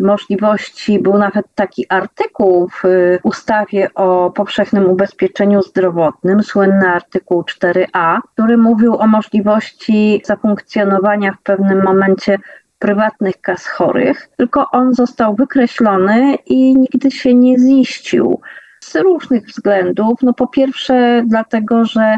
możliwości, 0.00 0.98
był 0.98 1.18
nawet 1.18 1.46
taki 1.54 1.86
artykuł 1.88 2.68
w 2.68 2.82
ustawie 3.22 3.88
o 3.94 4.30
powszechnym 4.30 4.90
ubezpieczeniu 4.90 5.62
zdrowotnym, 5.62 6.42
słynny 6.42 6.88
artykuł 6.88 7.42
4a, 7.42 8.18
który 8.34 8.56
mówił 8.56 8.96
o 8.96 9.06
możliwości 9.06 10.22
zafunkcjonowania 10.24 11.32
w 11.32 11.42
pewnym 11.42 11.82
momencie 11.82 12.38
prywatnych 12.78 13.40
kas 13.40 13.66
chorych, 13.66 14.28
tylko 14.36 14.70
on 14.70 14.94
został 14.94 15.34
wykreślony 15.34 16.34
i 16.46 16.76
nigdy 16.76 17.10
się 17.10 17.34
nie 17.34 17.58
ziścił. 17.58 18.40
Z 18.80 18.96
różnych 18.96 19.46
względów. 19.46 20.18
No 20.22 20.32
po 20.32 20.46
pierwsze, 20.46 21.22
dlatego, 21.26 21.84
że 21.84 22.16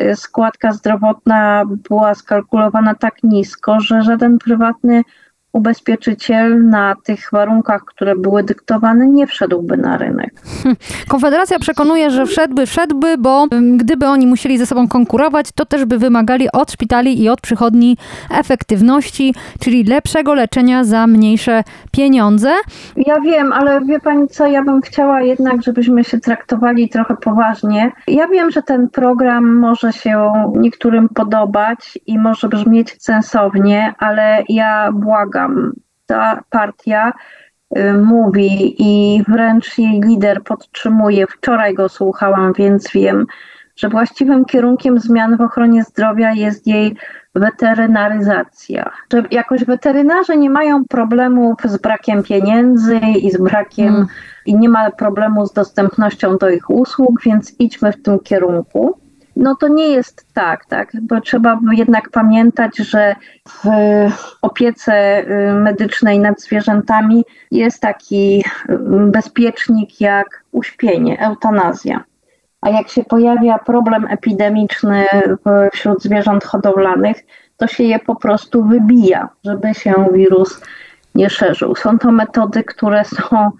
y, 0.00 0.16
składka 0.16 0.72
zdrowotna 0.72 1.64
była 1.88 2.14
skalkulowana 2.14 2.94
tak 2.94 3.22
nisko, 3.22 3.80
że 3.80 4.02
żaden 4.02 4.38
prywatny 4.38 5.02
ubezpieczyciel 5.52 6.68
na 6.68 6.94
tych 7.04 7.28
warunkach, 7.32 7.84
które 7.84 8.16
były 8.16 8.42
dyktowane, 8.42 9.06
nie 9.06 9.26
wszedłby 9.26 9.76
na 9.76 9.98
rynek. 9.98 10.42
Konfederacja 11.08 11.58
przekonuje, 11.58 12.10
że 12.10 12.26
wszedłby, 12.26 12.66
wszedłby, 12.66 13.18
bo 13.18 13.46
gdyby 13.76 14.06
oni 14.06 14.26
musieli 14.26 14.58
ze 14.58 14.66
sobą 14.66 14.88
konkurować, 14.88 15.46
to 15.54 15.64
też 15.64 15.84
by 15.84 15.98
wymagali 15.98 16.52
od 16.52 16.72
szpitali 16.72 17.22
i 17.22 17.28
od 17.28 17.40
przychodni 17.40 17.96
efektywności, 18.38 19.34
czyli 19.60 19.84
lepszego 19.84 20.34
leczenia 20.34 20.84
za 20.84 21.06
mniejsze 21.06 21.62
pieniądze. 21.92 22.50
Ja 22.96 23.20
wiem, 23.20 23.52
ale 23.52 23.80
wie 23.84 24.00
pani 24.00 24.28
co, 24.28 24.46
ja 24.46 24.62
bym 24.62 24.80
chciała 24.80 25.22
jednak, 25.22 25.62
żebyśmy 25.62 26.04
się 26.04 26.20
traktowali 26.20 26.88
trochę 26.88 27.16
poważnie. 27.16 27.92
Ja 28.06 28.28
wiem, 28.28 28.50
że 28.50 28.62
ten 28.62 28.88
program 28.88 29.58
może 29.58 29.92
się 29.92 30.32
niektórym 30.56 31.08
podobać 31.08 31.98
i 32.06 32.18
może 32.18 32.48
brzmieć 32.48 32.96
sensownie, 33.02 33.94
ale 33.98 34.42
ja 34.48 34.92
błagam, 34.92 35.39
ta 36.06 36.40
partia 36.50 37.12
y, 37.76 37.92
mówi 37.92 38.74
i 38.78 39.22
wręcz 39.28 39.78
jej 39.78 40.00
lider 40.00 40.42
podtrzymuje, 40.42 41.26
wczoraj 41.26 41.74
go 41.74 41.88
słuchałam, 41.88 42.52
więc 42.52 42.90
wiem, 42.92 43.26
że 43.76 43.88
właściwym 43.88 44.44
kierunkiem 44.44 44.98
zmian 44.98 45.36
w 45.36 45.40
ochronie 45.40 45.84
zdrowia 45.84 46.32
jest 46.32 46.66
jej 46.66 46.96
weterynaryzacja. 47.34 48.90
Że 49.12 49.22
jakoś 49.30 49.64
weterynarze 49.64 50.36
nie 50.36 50.50
mają 50.50 50.84
problemów 50.84 51.56
z 51.64 51.76
brakiem 51.76 52.22
pieniędzy 52.22 52.98
i 52.98 53.30
z 53.30 53.42
brakiem, 53.42 53.88
hmm. 53.88 54.06
i 54.46 54.54
nie 54.54 54.68
ma 54.68 54.90
problemu 54.90 55.46
z 55.46 55.52
dostępnością 55.52 56.36
do 56.36 56.50
ich 56.50 56.70
usług, 56.70 57.22
więc 57.22 57.60
idźmy 57.60 57.92
w 57.92 58.02
tym 58.02 58.18
kierunku 58.18 59.00
no 59.40 59.56
to 59.56 59.68
nie 59.68 59.88
jest 59.88 60.26
tak, 60.34 60.64
tak, 60.64 60.92
bo 61.02 61.20
trzeba 61.20 61.60
jednak 61.72 62.10
pamiętać, 62.10 62.76
że 62.76 63.16
w 63.48 63.64
opiece 64.42 65.24
y, 65.24 65.54
medycznej 65.54 66.18
nad 66.18 66.40
zwierzętami 66.40 67.24
jest 67.50 67.80
taki 67.80 68.44
y, 68.70 68.78
bezpiecznik 69.10 70.00
jak 70.00 70.44
uśpienie, 70.52 71.20
eutanazja. 71.20 72.04
A 72.60 72.70
jak 72.70 72.88
się 72.88 73.04
pojawia 73.04 73.58
problem 73.58 74.06
epidemiczny 74.10 75.06
wśród 75.72 76.02
zwierząt 76.02 76.44
hodowlanych, 76.44 77.16
to 77.56 77.66
się 77.66 77.84
je 77.84 77.98
po 77.98 78.16
prostu 78.16 78.64
wybija, 78.64 79.28
żeby 79.44 79.74
się 79.74 79.94
wirus 80.12 80.60
nie 81.14 81.30
szerzył. 81.30 81.74
Są 81.74 81.98
to 81.98 82.12
metody, 82.12 82.64
które 82.64 83.04
są 83.04 83.50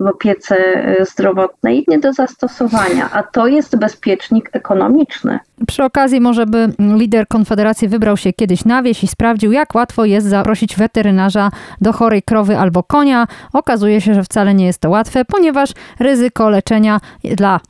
w 0.00 0.06
opiece 0.06 0.56
y, 1.00 1.04
zdrowotnej 1.04 1.84
nie 1.88 1.98
do 1.98 2.12
zastosowania, 2.12 3.10
a 3.12 3.22
to 3.22 3.46
jest 3.46 3.76
bezpiecznik 3.76 4.50
ekonomiczny. 4.52 5.38
Przy 5.66 5.84
okazji 5.84 6.20
może 6.20 6.46
by 6.46 6.72
lider 6.78 7.28
Konfederacji 7.28 7.88
wybrał 7.88 8.16
się 8.16 8.32
kiedyś 8.32 8.64
na 8.64 8.82
wieś 8.82 9.04
i 9.04 9.06
sprawdził, 9.06 9.52
jak 9.52 9.74
łatwo 9.74 10.04
jest 10.04 10.26
zaprosić 10.26 10.76
weterynarza 10.76 11.50
do 11.80 11.92
chorej 11.92 12.22
krowy 12.22 12.58
albo 12.58 12.82
konia. 12.82 13.26
Okazuje 13.52 14.00
się, 14.00 14.14
że 14.14 14.22
wcale 14.22 14.54
nie 14.54 14.66
jest 14.66 14.78
to 14.78 14.90
łatwe, 14.90 15.24
ponieważ 15.24 15.70
ryzyko 16.00 16.48
leczenia 16.48 17.00
dla 17.24 17.60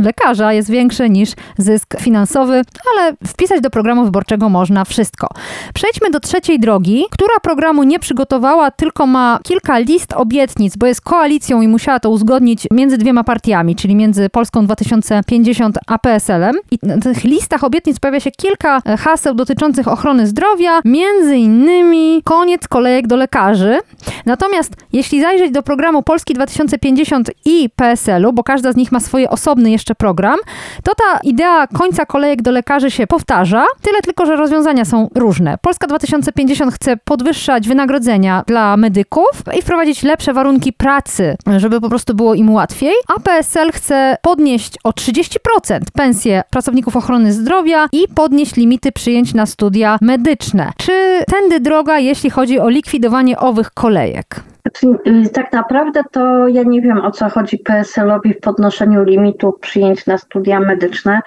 lekarza 0.00 0.52
jest 0.52 0.70
większe 0.70 1.10
niż 1.10 1.32
zysk 1.58 2.00
finansowy, 2.00 2.62
ale 2.92 3.12
wpisać 3.26 3.60
do 3.60 3.70
programu 3.70 4.04
wyborczego 4.04 4.48
można 4.48 4.84
wszystko. 4.84 5.28
Przejdźmy 5.74 6.10
do 6.10 6.20
trzeciej 6.20 6.60
drogi, 6.60 7.04
która 7.10 7.34
programu 7.42 7.82
nie 7.82 7.98
przygotowała, 7.98 8.70
tylko 8.70 9.06
ma 9.06 9.38
kilka 9.42 9.78
list 9.78 10.12
obietnic, 10.12 10.76
bo 10.76 10.86
jest 10.86 11.00
koalicją 11.00 11.61
i 11.62 11.68
musiała 11.68 12.00
to 12.00 12.10
uzgodnić 12.10 12.66
między 12.70 12.98
dwiema 12.98 13.24
partiami, 13.24 13.76
czyli 13.76 13.96
między 13.96 14.28
Polską 14.28 14.64
2050 14.64 15.78
a 15.86 15.98
PSL-em. 15.98 16.56
I 16.70 16.78
na 16.82 16.98
tych 16.98 17.24
listach 17.24 17.64
obietnic 17.64 18.00
pojawia 18.00 18.20
się 18.20 18.30
kilka 18.30 18.82
e, 18.86 18.96
haseł 18.96 19.34
dotyczących 19.34 19.88
ochrony 19.88 20.26
zdrowia, 20.26 20.80
między 20.84 21.36
innymi 21.36 22.22
koniec 22.24 22.68
kolejek 22.68 23.06
do 23.06 23.16
lekarzy. 23.16 23.78
Natomiast 24.26 24.76
jeśli 24.92 25.20
zajrzeć 25.20 25.50
do 25.50 25.62
programu 25.62 26.02
Polski 26.02 26.34
2050 26.34 27.30
i 27.44 27.70
PSL-u, 27.76 28.32
bo 28.32 28.42
każda 28.42 28.72
z 28.72 28.76
nich 28.76 28.92
ma 28.92 29.00
swoje 29.00 29.30
osobny 29.30 29.70
jeszcze 29.70 29.94
program, 29.94 30.38
to 30.84 30.92
ta 30.94 31.20
idea 31.24 31.66
końca 31.66 32.06
kolejek 32.06 32.42
do 32.42 32.50
lekarzy 32.50 32.90
się 32.90 33.06
powtarza, 33.06 33.64
tyle 33.82 34.00
tylko, 34.00 34.26
że 34.26 34.36
rozwiązania 34.36 34.84
są 34.84 35.08
różne. 35.14 35.58
Polska 35.62 35.86
2050 35.86 36.74
chce 36.74 36.96
podwyższać 36.96 37.68
wynagrodzenia 37.68 38.44
dla 38.46 38.76
medyków 38.76 39.30
i 39.58 39.62
wprowadzić 39.62 40.02
lepsze 40.02 40.32
warunki 40.32 40.72
pracy, 40.72 41.36
żeby 41.60 41.80
po 41.80 41.88
prostu 41.88 42.14
było 42.14 42.34
im 42.34 42.50
łatwiej, 42.50 42.94
a 43.16 43.20
PSL 43.20 43.72
chce 43.72 44.16
podnieść 44.22 44.74
o 44.84 44.90
30% 44.90 45.80
pensje 45.92 46.42
pracowników 46.50 46.96
ochrony 46.96 47.32
zdrowia 47.32 47.88
i 47.92 48.08
podnieść 48.14 48.56
limity 48.56 48.92
przyjęć 48.92 49.34
na 49.34 49.46
studia 49.46 49.98
medyczne. 50.00 50.72
Czy 50.76 50.92
tędy 51.30 51.60
droga, 51.60 51.98
jeśli 51.98 52.30
chodzi 52.30 52.60
o 52.60 52.68
likwidowanie 52.68 53.38
owych 53.38 53.70
kolejek? 53.70 54.40
Y, 55.06 55.28
tak 55.28 55.52
naprawdę 55.52 56.02
to 56.12 56.48
ja 56.48 56.62
nie 56.62 56.82
wiem 56.82 56.98
o 56.98 57.10
co 57.10 57.28
chodzi 57.28 57.58
PSL-owi 57.58 58.34
w 58.34 58.40
podnoszeniu 58.40 59.04
limitu 59.04 59.52
przyjęć 59.60 60.06
na 60.06 60.18
studia 60.18 60.60
medyczne, 60.60 61.20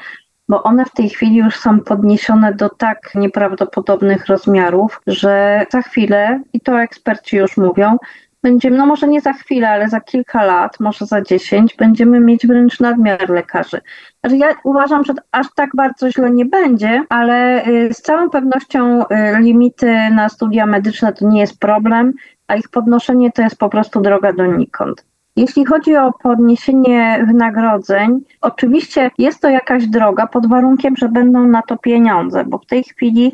bo 0.50 0.64
one 0.64 0.86
w 0.86 0.92
tej 0.92 1.10
chwili 1.10 1.36
już 1.36 1.56
są 1.56 1.80
podniesione 1.80 2.54
do 2.54 2.70
tak 2.70 3.16
nieprawdopodobnych 3.16 4.28
rozmiarów, 4.28 5.02
że 5.08 5.66
za 5.72 5.82
chwilę, 5.82 6.42
i 6.54 6.62
to 6.62 6.82
eksperci 6.82 7.38
już 7.38 7.58
mówią, 7.58 7.98
będziemy, 8.46 8.78
no 8.78 8.86
może 8.86 9.08
nie 9.08 9.22
za 9.22 9.34
chwilę, 9.34 9.70
ale 9.70 9.90
za 9.90 10.02
kilka 10.02 10.44
lat, 10.44 10.80
może 10.80 11.06
za 11.06 11.22
dziesięć, 11.22 11.76
będziemy 11.76 12.20
mieć 12.20 12.48
wręcz 12.48 12.80
nadmiar 12.80 13.30
lekarzy. 13.30 13.82
Znaczy 14.20 14.38
ja 14.38 14.48
uważam, 14.64 15.04
że 15.04 15.14
aż 15.32 15.48
tak 15.56 15.70
bardzo 15.76 16.12
źle 16.12 16.32
nie 16.32 16.46
będzie, 16.46 17.04
ale 17.10 17.68
y, 17.68 17.94
z 17.94 18.02
całą 18.02 18.30
pewnością 18.30 19.02
y, 19.02 19.06
limity 19.40 19.96
na 20.12 20.30
studia 20.30 20.66
medyczne 20.66 21.14
to 21.14 21.28
nie 21.28 21.40
jest 21.40 21.60
problem, 21.60 22.14
a 22.48 22.56
ich 22.56 22.70
podnoszenie 22.70 23.32
to 23.32 23.42
jest 23.42 23.58
po 23.58 23.70
prostu 23.70 24.02
droga 24.02 24.34
donikąd. 24.34 25.06
Jeśli 25.36 25.66
chodzi 25.66 25.96
o 25.98 26.14
podniesienie 26.24 27.26
wynagrodzeń, 27.28 28.20
oczywiście 28.42 29.12
jest 29.18 29.42
to 29.42 29.50
jakaś 29.50 29.88
droga 29.88 30.28
pod 30.28 30.48
warunkiem, 30.48 30.96
że 30.98 31.10
będą 31.10 31.48
na 31.48 31.62
to 31.62 31.78
pieniądze, 31.78 32.44
bo 32.48 32.58
w 32.58 32.66
tej 32.66 32.84
chwili, 32.84 33.34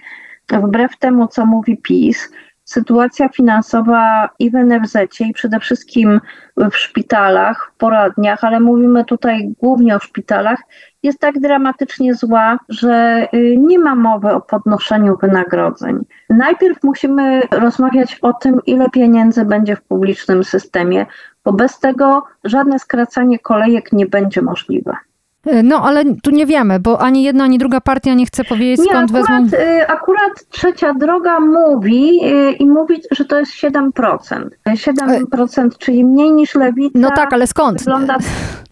wbrew 0.51 0.97
temu, 0.97 1.27
co 1.27 1.45
mówi 1.45 1.77
PiS, 1.77 2.31
sytuacja 2.65 3.29
finansowa 3.29 4.29
i 4.39 4.51
w 4.51 4.53
NFZ 4.53 4.97
i 5.19 5.33
przede 5.33 5.59
wszystkim 5.59 6.21
w 6.57 6.75
szpitalach, 6.75 7.71
w 7.73 7.77
poradniach, 7.77 8.43
ale 8.43 8.59
mówimy 8.59 9.05
tutaj 9.05 9.53
głównie 9.59 9.95
o 9.95 9.99
szpitalach, 9.99 10.59
jest 11.03 11.19
tak 11.19 11.39
dramatycznie 11.39 12.15
zła, 12.15 12.59
że 12.69 13.27
y, 13.33 13.55
nie 13.57 13.79
ma 13.79 13.95
mowy 13.95 14.31
o 14.31 14.41
podnoszeniu 14.41 15.17
wynagrodzeń. 15.21 16.05
Najpierw 16.29 16.83
musimy 16.83 17.41
rozmawiać 17.51 18.19
o 18.21 18.33
tym, 18.33 18.59
ile 18.65 18.89
pieniędzy 18.89 19.45
będzie 19.45 19.75
w 19.75 19.81
publicznym 19.81 20.43
systemie, 20.43 21.05
bo 21.45 21.53
bez 21.53 21.79
tego 21.79 22.23
żadne 22.43 22.79
skracanie 22.79 23.39
kolejek 23.39 23.91
nie 23.91 24.05
będzie 24.05 24.41
możliwe. 24.41 24.95
No, 25.63 25.83
ale 25.83 26.03
tu 26.23 26.31
nie 26.31 26.45
wiemy, 26.45 26.79
bo 26.79 27.01
ani 27.01 27.23
jedna, 27.23 27.43
ani 27.43 27.57
druga 27.57 27.81
partia 27.81 28.13
nie 28.13 28.25
chce 28.25 28.43
powiedzieć, 28.43 28.79
Nie, 28.79 28.85
skąd 28.85 29.11
wezmą... 29.11 29.35
akurat, 29.35 29.53
y, 29.53 29.87
akurat 29.87 30.45
trzecia 30.49 30.93
droga 30.93 31.39
mówi 31.39 32.19
y, 32.25 32.51
i 32.51 32.65
mówi, 32.65 33.01
że 33.11 33.25
to 33.25 33.39
jest 33.39 33.51
7%. 33.53 33.91
7%, 34.69 35.69
czyli 35.79 36.05
mniej 36.05 36.31
niż 36.31 36.55
lewica. 36.55 36.99
No 36.99 37.09
tak, 37.15 37.33
ale 37.33 37.47
skąd? 37.47 37.77
Wygląda, 37.79 38.17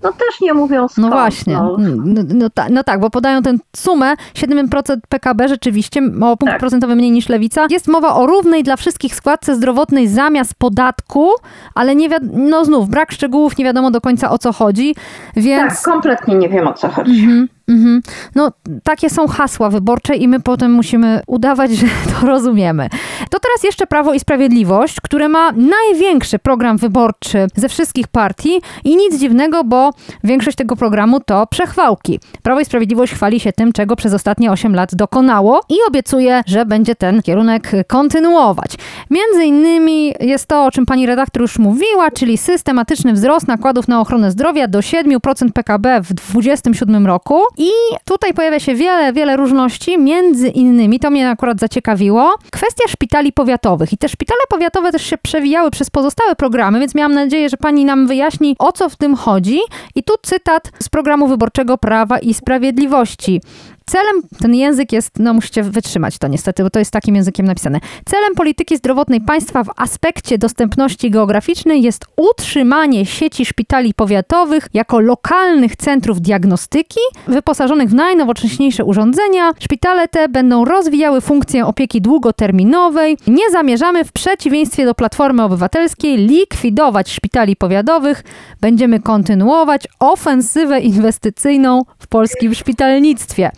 no 0.03 0.12
też 0.12 0.41
nie 0.41 0.53
mówią 0.53 0.88
skąd. 0.88 1.08
No 1.08 1.10
właśnie, 1.17 1.53
No. 1.53 1.77
no, 2.05 2.21
no, 2.34 2.49
ta, 2.49 2.65
no 2.69 2.84
tak, 2.84 2.99
bo 2.99 3.10
podają 3.10 3.41
tę 3.41 3.53
sumę 3.75 4.13
7% 4.36 4.97
PKB 5.10 5.47
rzeczywiście 5.47 6.01
o 6.21 6.38
punkt 6.38 6.51
Tak. 6.51 6.60
procentowy 6.60 6.95
mniej 6.95 7.12
niż 7.12 7.29
lewica. 7.29 7.67
Jest 7.69 7.88
mowa 7.88 8.15
o 8.15 8.25
równej 8.25 8.63
dla 8.63 8.75
wszystkich 8.75 9.15
składce 9.15 9.55
zdrowotnej 9.55 10.08
zamiast 10.08 10.53
podatku, 10.58 11.29
ale 11.75 11.95
nie 11.95 12.10
wiadomo, 12.10 12.32
no 12.36 12.65
znów, 12.65 12.89
brak 12.89 13.12
szczegółów, 13.12 13.58
nie 13.58 13.65
wiadomo 13.65 13.91
do 13.91 14.01
końca 14.01 14.32
o 14.32 14.38
co 14.38 14.53
chodzi, 14.53 14.95
więc... 15.36 15.73
Tak, 15.73 15.82
kompletnie 15.93 16.36
nie 16.36 16.49
wiem 16.49 16.58
o 16.67 16.73
co 16.73 16.89
chodzi. 16.89 17.23
Mhm, 17.23 17.47
mhm. 17.69 18.01
No, 18.36 18.51
takie 18.84 19.10
są 19.10 19.27
hasła 19.27 19.69
wyborcze 19.69 20.15
i 20.15 20.27
my 20.27 20.39
potem 20.39 20.71
musimy 20.71 21.21
udawać, 21.27 21.71
że 21.79 21.88
to 21.88 22.27
rozumiemy. 22.27 22.89
To 23.29 23.39
teraz 23.39 23.63
jeszcze 23.63 23.88
Prawo 23.88 24.13
i 24.13 24.19
Sprawiedliwość, 24.19 25.01
które 25.01 25.29
ma 25.29 25.51
największy 25.51 26.39
program 26.39 26.77
wyborczy 26.77 27.47
ze 27.55 27.69
wszystkich 27.69 28.08
partii 28.08 28.62
i 28.84 28.95
nic 28.95 29.19
dziwnego, 29.19 29.63
bo 29.63 29.91
większość 30.23 30.58
tego 30.58 30.75
programu 30.75 31.19
to 31.19 31.47
przechwałki. 31.47 32.19
Prawo 32.43 32.60
i 32.60 32.65
Sprawiedliwość 32.65 33.13
chwali 33.13 33.39
się 33.39 33.53
tym, 33.53 33.73
czego 33.73 33.95
przez 33.95 34.13
ostatnie 34.13 34.51
8 34.51 34.75
lat 34.75 34.95
dokonało 34.95 35.62
i 35.69 35.75
obiecuje, 35.88 36.41
że 36.45 36.65
będzie 36.65 36.95
ten 36.95 37.21
kierunek 37.21 37.71
kontynuować. 37.88 38.71
Między 39.10 39.45
innymi 39.45 40.13
jest 40.19 40.45
to, 40.45 40.65
o 40.65 40.71
czym 40.71 40.86
pani 40.86 41.05
redaktor 41.05 41.41
już 41.41 41.60
mówiła, 41.60 42.12
czyli 42.12 42.38
systematyczny 42.38 43.13
wzrost 43.13 43.47
nakładów 43.47 43.88
na 43.88 44.01
ochronę 44.01 44.32
zdrowia 44.32 44.67
do 44.67 44.79
7% 44.79 45.51
PKB 45.53 46.01
w 46.01 46.13
2027 46.13 47.08
roku. 47.08 47.41
I 47.61 47.71
tutaj 48.05 48.33
pojawia 48.33 48.59
się 48.59 48.75
wiele, 48.75 49.13
wiele 49.13 49.37
różności, 49.37 49.97
między 49.97 50.49
innymi, 50.49 50.99
to 50.99 51.09
mnie 51.09 51.29
akurat 51.29 51.59
zaciekawiło, 51.59 52.35
kwestia 52.51 52.83
szpitali 52.87 53.33
powiatowych. 53.33 53.93
I 53.93 53.97
te 53.97 54.09
szpitale 54.09 54.39
powiatowe 54.49 54.91
też 54.91 55.03
się 55.03 55.17
przewijały 55.17 55.71
przez 55.71 55.89
pozostałe 55.89 56.35
programy, 56.35 56.79
więc 56.79 56.95
miałam 56.95 57.13
nadzieję, 57.13 57.49
że 57.49 57.57
pani 57.57 57.85
nam 57.85 58.07
wyjaśni, 58.07 58.55
o 58.59 58.71
co 58.71 58.89
w 58.89 58.95
tym 58.95 59.15
chodzi. 59.15 59.59
I 59.95 60.03
tu 60.03 60.13
cytat 60.21 60.71
z 60.79 60.89
programu 60.89 61.27
wyborczego 61.27 61.77
Prawa 61.77 62.19
i 62.19 62.33
Sprawiedliwości. 62.33 63.41
Celem, 63.89 64.21
ten 64.41 64.56
język 64.56 64.91
jest, 64.91 65.19
no 65.19 65.34
musicie 65.34 65.63
wytrzymać 65.63 66.17
to 66.17 66.28
niestety, 66.28 66.63
bo 66.63 66.69
to 66.69 66.80
jest 66.80 66.91
takim 66.91 67.15
językiem 67.15 67.45
napisane. 67.45 67.80
Celem 68.06 68.36
polityki 68.36 68.78
zdrowotnej 68.78 69.21
państwa 69.21 69.63
w 69.63 69.69
aspekcie 69.78 70.38
dostępności 70.38 71.12
geograficznej 71.12 71.82
jest 71.82 72.06
utrzymanie 72.17 73.06
sieci 73.06 73.45
szpitali 73.45 73.93
powiatowych 73.93 74.67
jako 74.73 74.99
lokalnych 74.99 75.75
centrów 75.75 76.21
diagnostyki, 76.21 76.99
wyposażonych 77.28 77.89
w 77.89 77.93
najnowocześniejsze 77.93 78.86
urządzenia. 78.86 79.52
Szpitale 79.60 80.08
te 80.08 80.30
będą 80.30 80.65
rozwijały 80.65 81.21
funkcję 81.21 81.65
opieki 81.65 82.02
długoterminowej. 82.02 83.17
Nie 83.28 83.49
zamierzamy, 83.52 84.06
w 84.06 84.12
przeciwieństwie 84.12 84.86
do 84.86 84.95
Platformy 84.95 85.43
Obywatelskiej, 85.43 86.17
likwidować 86.17 87.12
szpitali 87.12 87.56
powiatowych. 87.56 88.23
Będziemy 88.62 88.99
kontynuować 88.99 89.88
ofensywę 89.99 90.80
inwestycyjną 90.80 91.82
w 91.99 92.08
polskim 92.08 92.56
szpitalnictwie. 92.56 93.52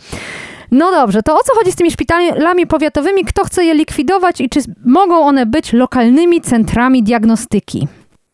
No 0.70 0.90
dobrze, 0.90 1.22
to 1.22 1.34
o 1.34 1.42
co 1.44 1.54
chodzi 1.54 1.72
z 1.72 1.76
tymi 1.76 1.90
szpitalami 1.90 2.66
powiatowymi? 2.66 3.24
Kto 3.24 3.44
chce 3.44 3.64
je 3.64 3.74
likwidować 3.74 4.40
i 4.40 4.48
czy 4.48 4.60
mogą 4.84 5.20
one 5.20 5.46
być 5.46 5.72
lokalnymi 5.72 6.40
centrami 6.40 7.02
diagnostyki? 7.02 7.88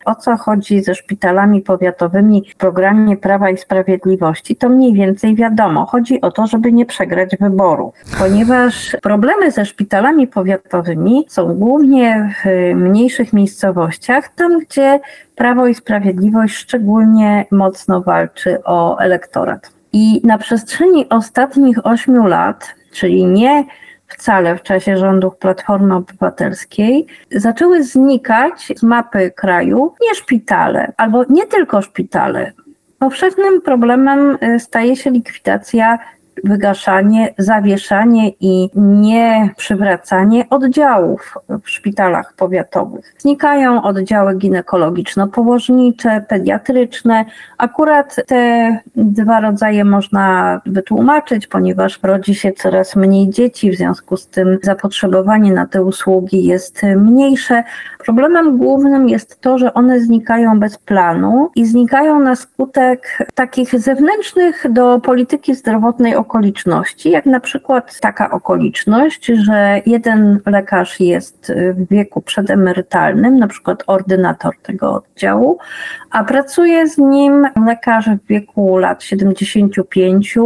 O 0.04 0.14
co 0.14 0.36
chodzi 0.36 0.82
ze 0.82 0.94
szpitalami 0.94 1.60
powiatowymi 1.60 2.42
w 2.50 2.56
programie 2.56 3.16
Prawa 3.16 3.50
i 3.50 3.56
Sprawiedliwości, 3.56 4.56
to 4.56 4.68
mniej 4.68 4.94
więcej 4.94 5.34
wiadomo. 5.34 5.86
Chodzi 5.86 6.20
o 6.20 6.30
to, 6.30 6.46
żeby 6.46 6.72
nie 6.72 6.86
przegrać 6.86 7.36
wyborów, 7.40 7.94
ponieważ 8.18 8.96
problemy 9.02 9.50
ze 9.50 9.66
szpitalami 9.66 10.26
powiatowymi 10.26 11.26
są 11.28 11.54
głównie 11.54 12.34
w 12.44 12.74
mniejszych 12.74 13.32
miejscowościach, 13.32 14.28
tam 14.34 14.58
gdzie 14.58 15.00
Prawo 15.36 15.66
i 15.66 15.74
Sprawiedliwość 15.74 16.54
szczególnie 16.54 17.46
mocno 17.50 18.02
walczy 18.02 18.58
o 18.64 18.98
elektorat. 18.98 19.77
I 19.92 20.20
na 20.24 20.38
przestrzeni 20.38 21.08
ostatnich 21.08 21.86
ośmiu 21.86 22.26
lat, 22.26 22.74
czyli 22.92 23.26
nie 23.26 23.64
wcale 24.08 24.56
w 24.56 24.62
czasie 24.62 24.96
rządów 24.96 25.36
Platformy 25.36 25.94
Obywatelskiej, 25.94 27.06
zaczęły 27.30 27.82
znikać 27.82 28.72
z 28.76 28.82
mapy 28.82 29.30
kraju 29.30 29.94
nie 30.00 30.14
szpitale, 30.14 30.92
albo 30.96 31.24
nie 31.28 31.46
tylko 31.46 31.82
szpitale. 31.82 32.52
Powszechnym 32.98 33.62
problemem 33.62 34.38
y, 34.42 34.60
staje 34.60 34.96
się 34.96 35.10
likwidacja 35.10 35.98
wygaszanie, 36.44 37.34
zawieszanie 37.38 38.28
i 38.40 38.70
nie 38.74 39.50
przywracanie 39.56 40.44
oddziałów 40.50 41.34
w 41.64 41.70
szpitalach 41.70 42.34
powiatowych. 42.36 43.14
Znikają 43.18 43.82
oddziały 43.82 44.34
ginekologiczno-położnicze, 44.34 46.20
pediatryczne. 46.28 47.24
Akurat 47.58 48.16
te 48.26 48.78
dwa 48.96 49.40
rodzaje 49.40 49.84
można 49.84 50.60
wytłumaczyć, 50.66 51.46
ponieważ 51.46 52.00
rodzi 52.02 52.34
się 52.34 52.52
coraz 52.52 52.96
mniej 52.96 53.30
dzieci, 53.30 53.70
w 53.70 53.76
związku 53.76 54.16
z 54.16 54.26
tym 54.26 54.58
zapotrzebowanie 54.62 55.52
na 55.52 55.66
te 55.66 55.82
usługi 55.82 56.44
jest 56.44 56.82
mniejsze. 56.96 57.64
Problemem 57.98 58.58
głównym 58.58 59.08
jest 59.08 59.40
to, 59.40 59.58
że 59.58 59.74
one 59.74 60.00
znikają 60.00 60.60
bez 60.60 60.78
planu 60.78 61.50
i 61.56 61.66
znikają 61.66 62.20
na 62.20 62.36
skutek 62.36 63.28
takich 63.34 63.80
zewnętrznych 63.80 64.66
do 64.70 65.00
polityki 65.00 65.54
zdrowotnej 65.54 66.16
okoliczności, 66.16 67.10
jak 67.10 67.26
na 67.26 67.40
przykład 67.40 68.00
taka 68.00 68.30
okoliczność, 68.30 69.26
że 69.26 69.82
jeden 69.86 70.40
lekarz 70.46 71.00
jest 71.00 71.52
w 71.74 71.88
wieku 71.88 72.20
przedemerytalnym, 72.20 73.38
na 73.38 73.48
przykład 73.48 73.84
ordynator 73.86 74.54
tego 74.62 74.92
oddziału, 74.92 75.58
a 76.10 76.24
pracuje 76.24 76.88
z 76.88 76.98
nim 76.98 77.46
lekarz 77.66 78.08
w 78.08 78.26
wieku 78.26 78.76
lat 78.76 79.02
75, 79.02 80.38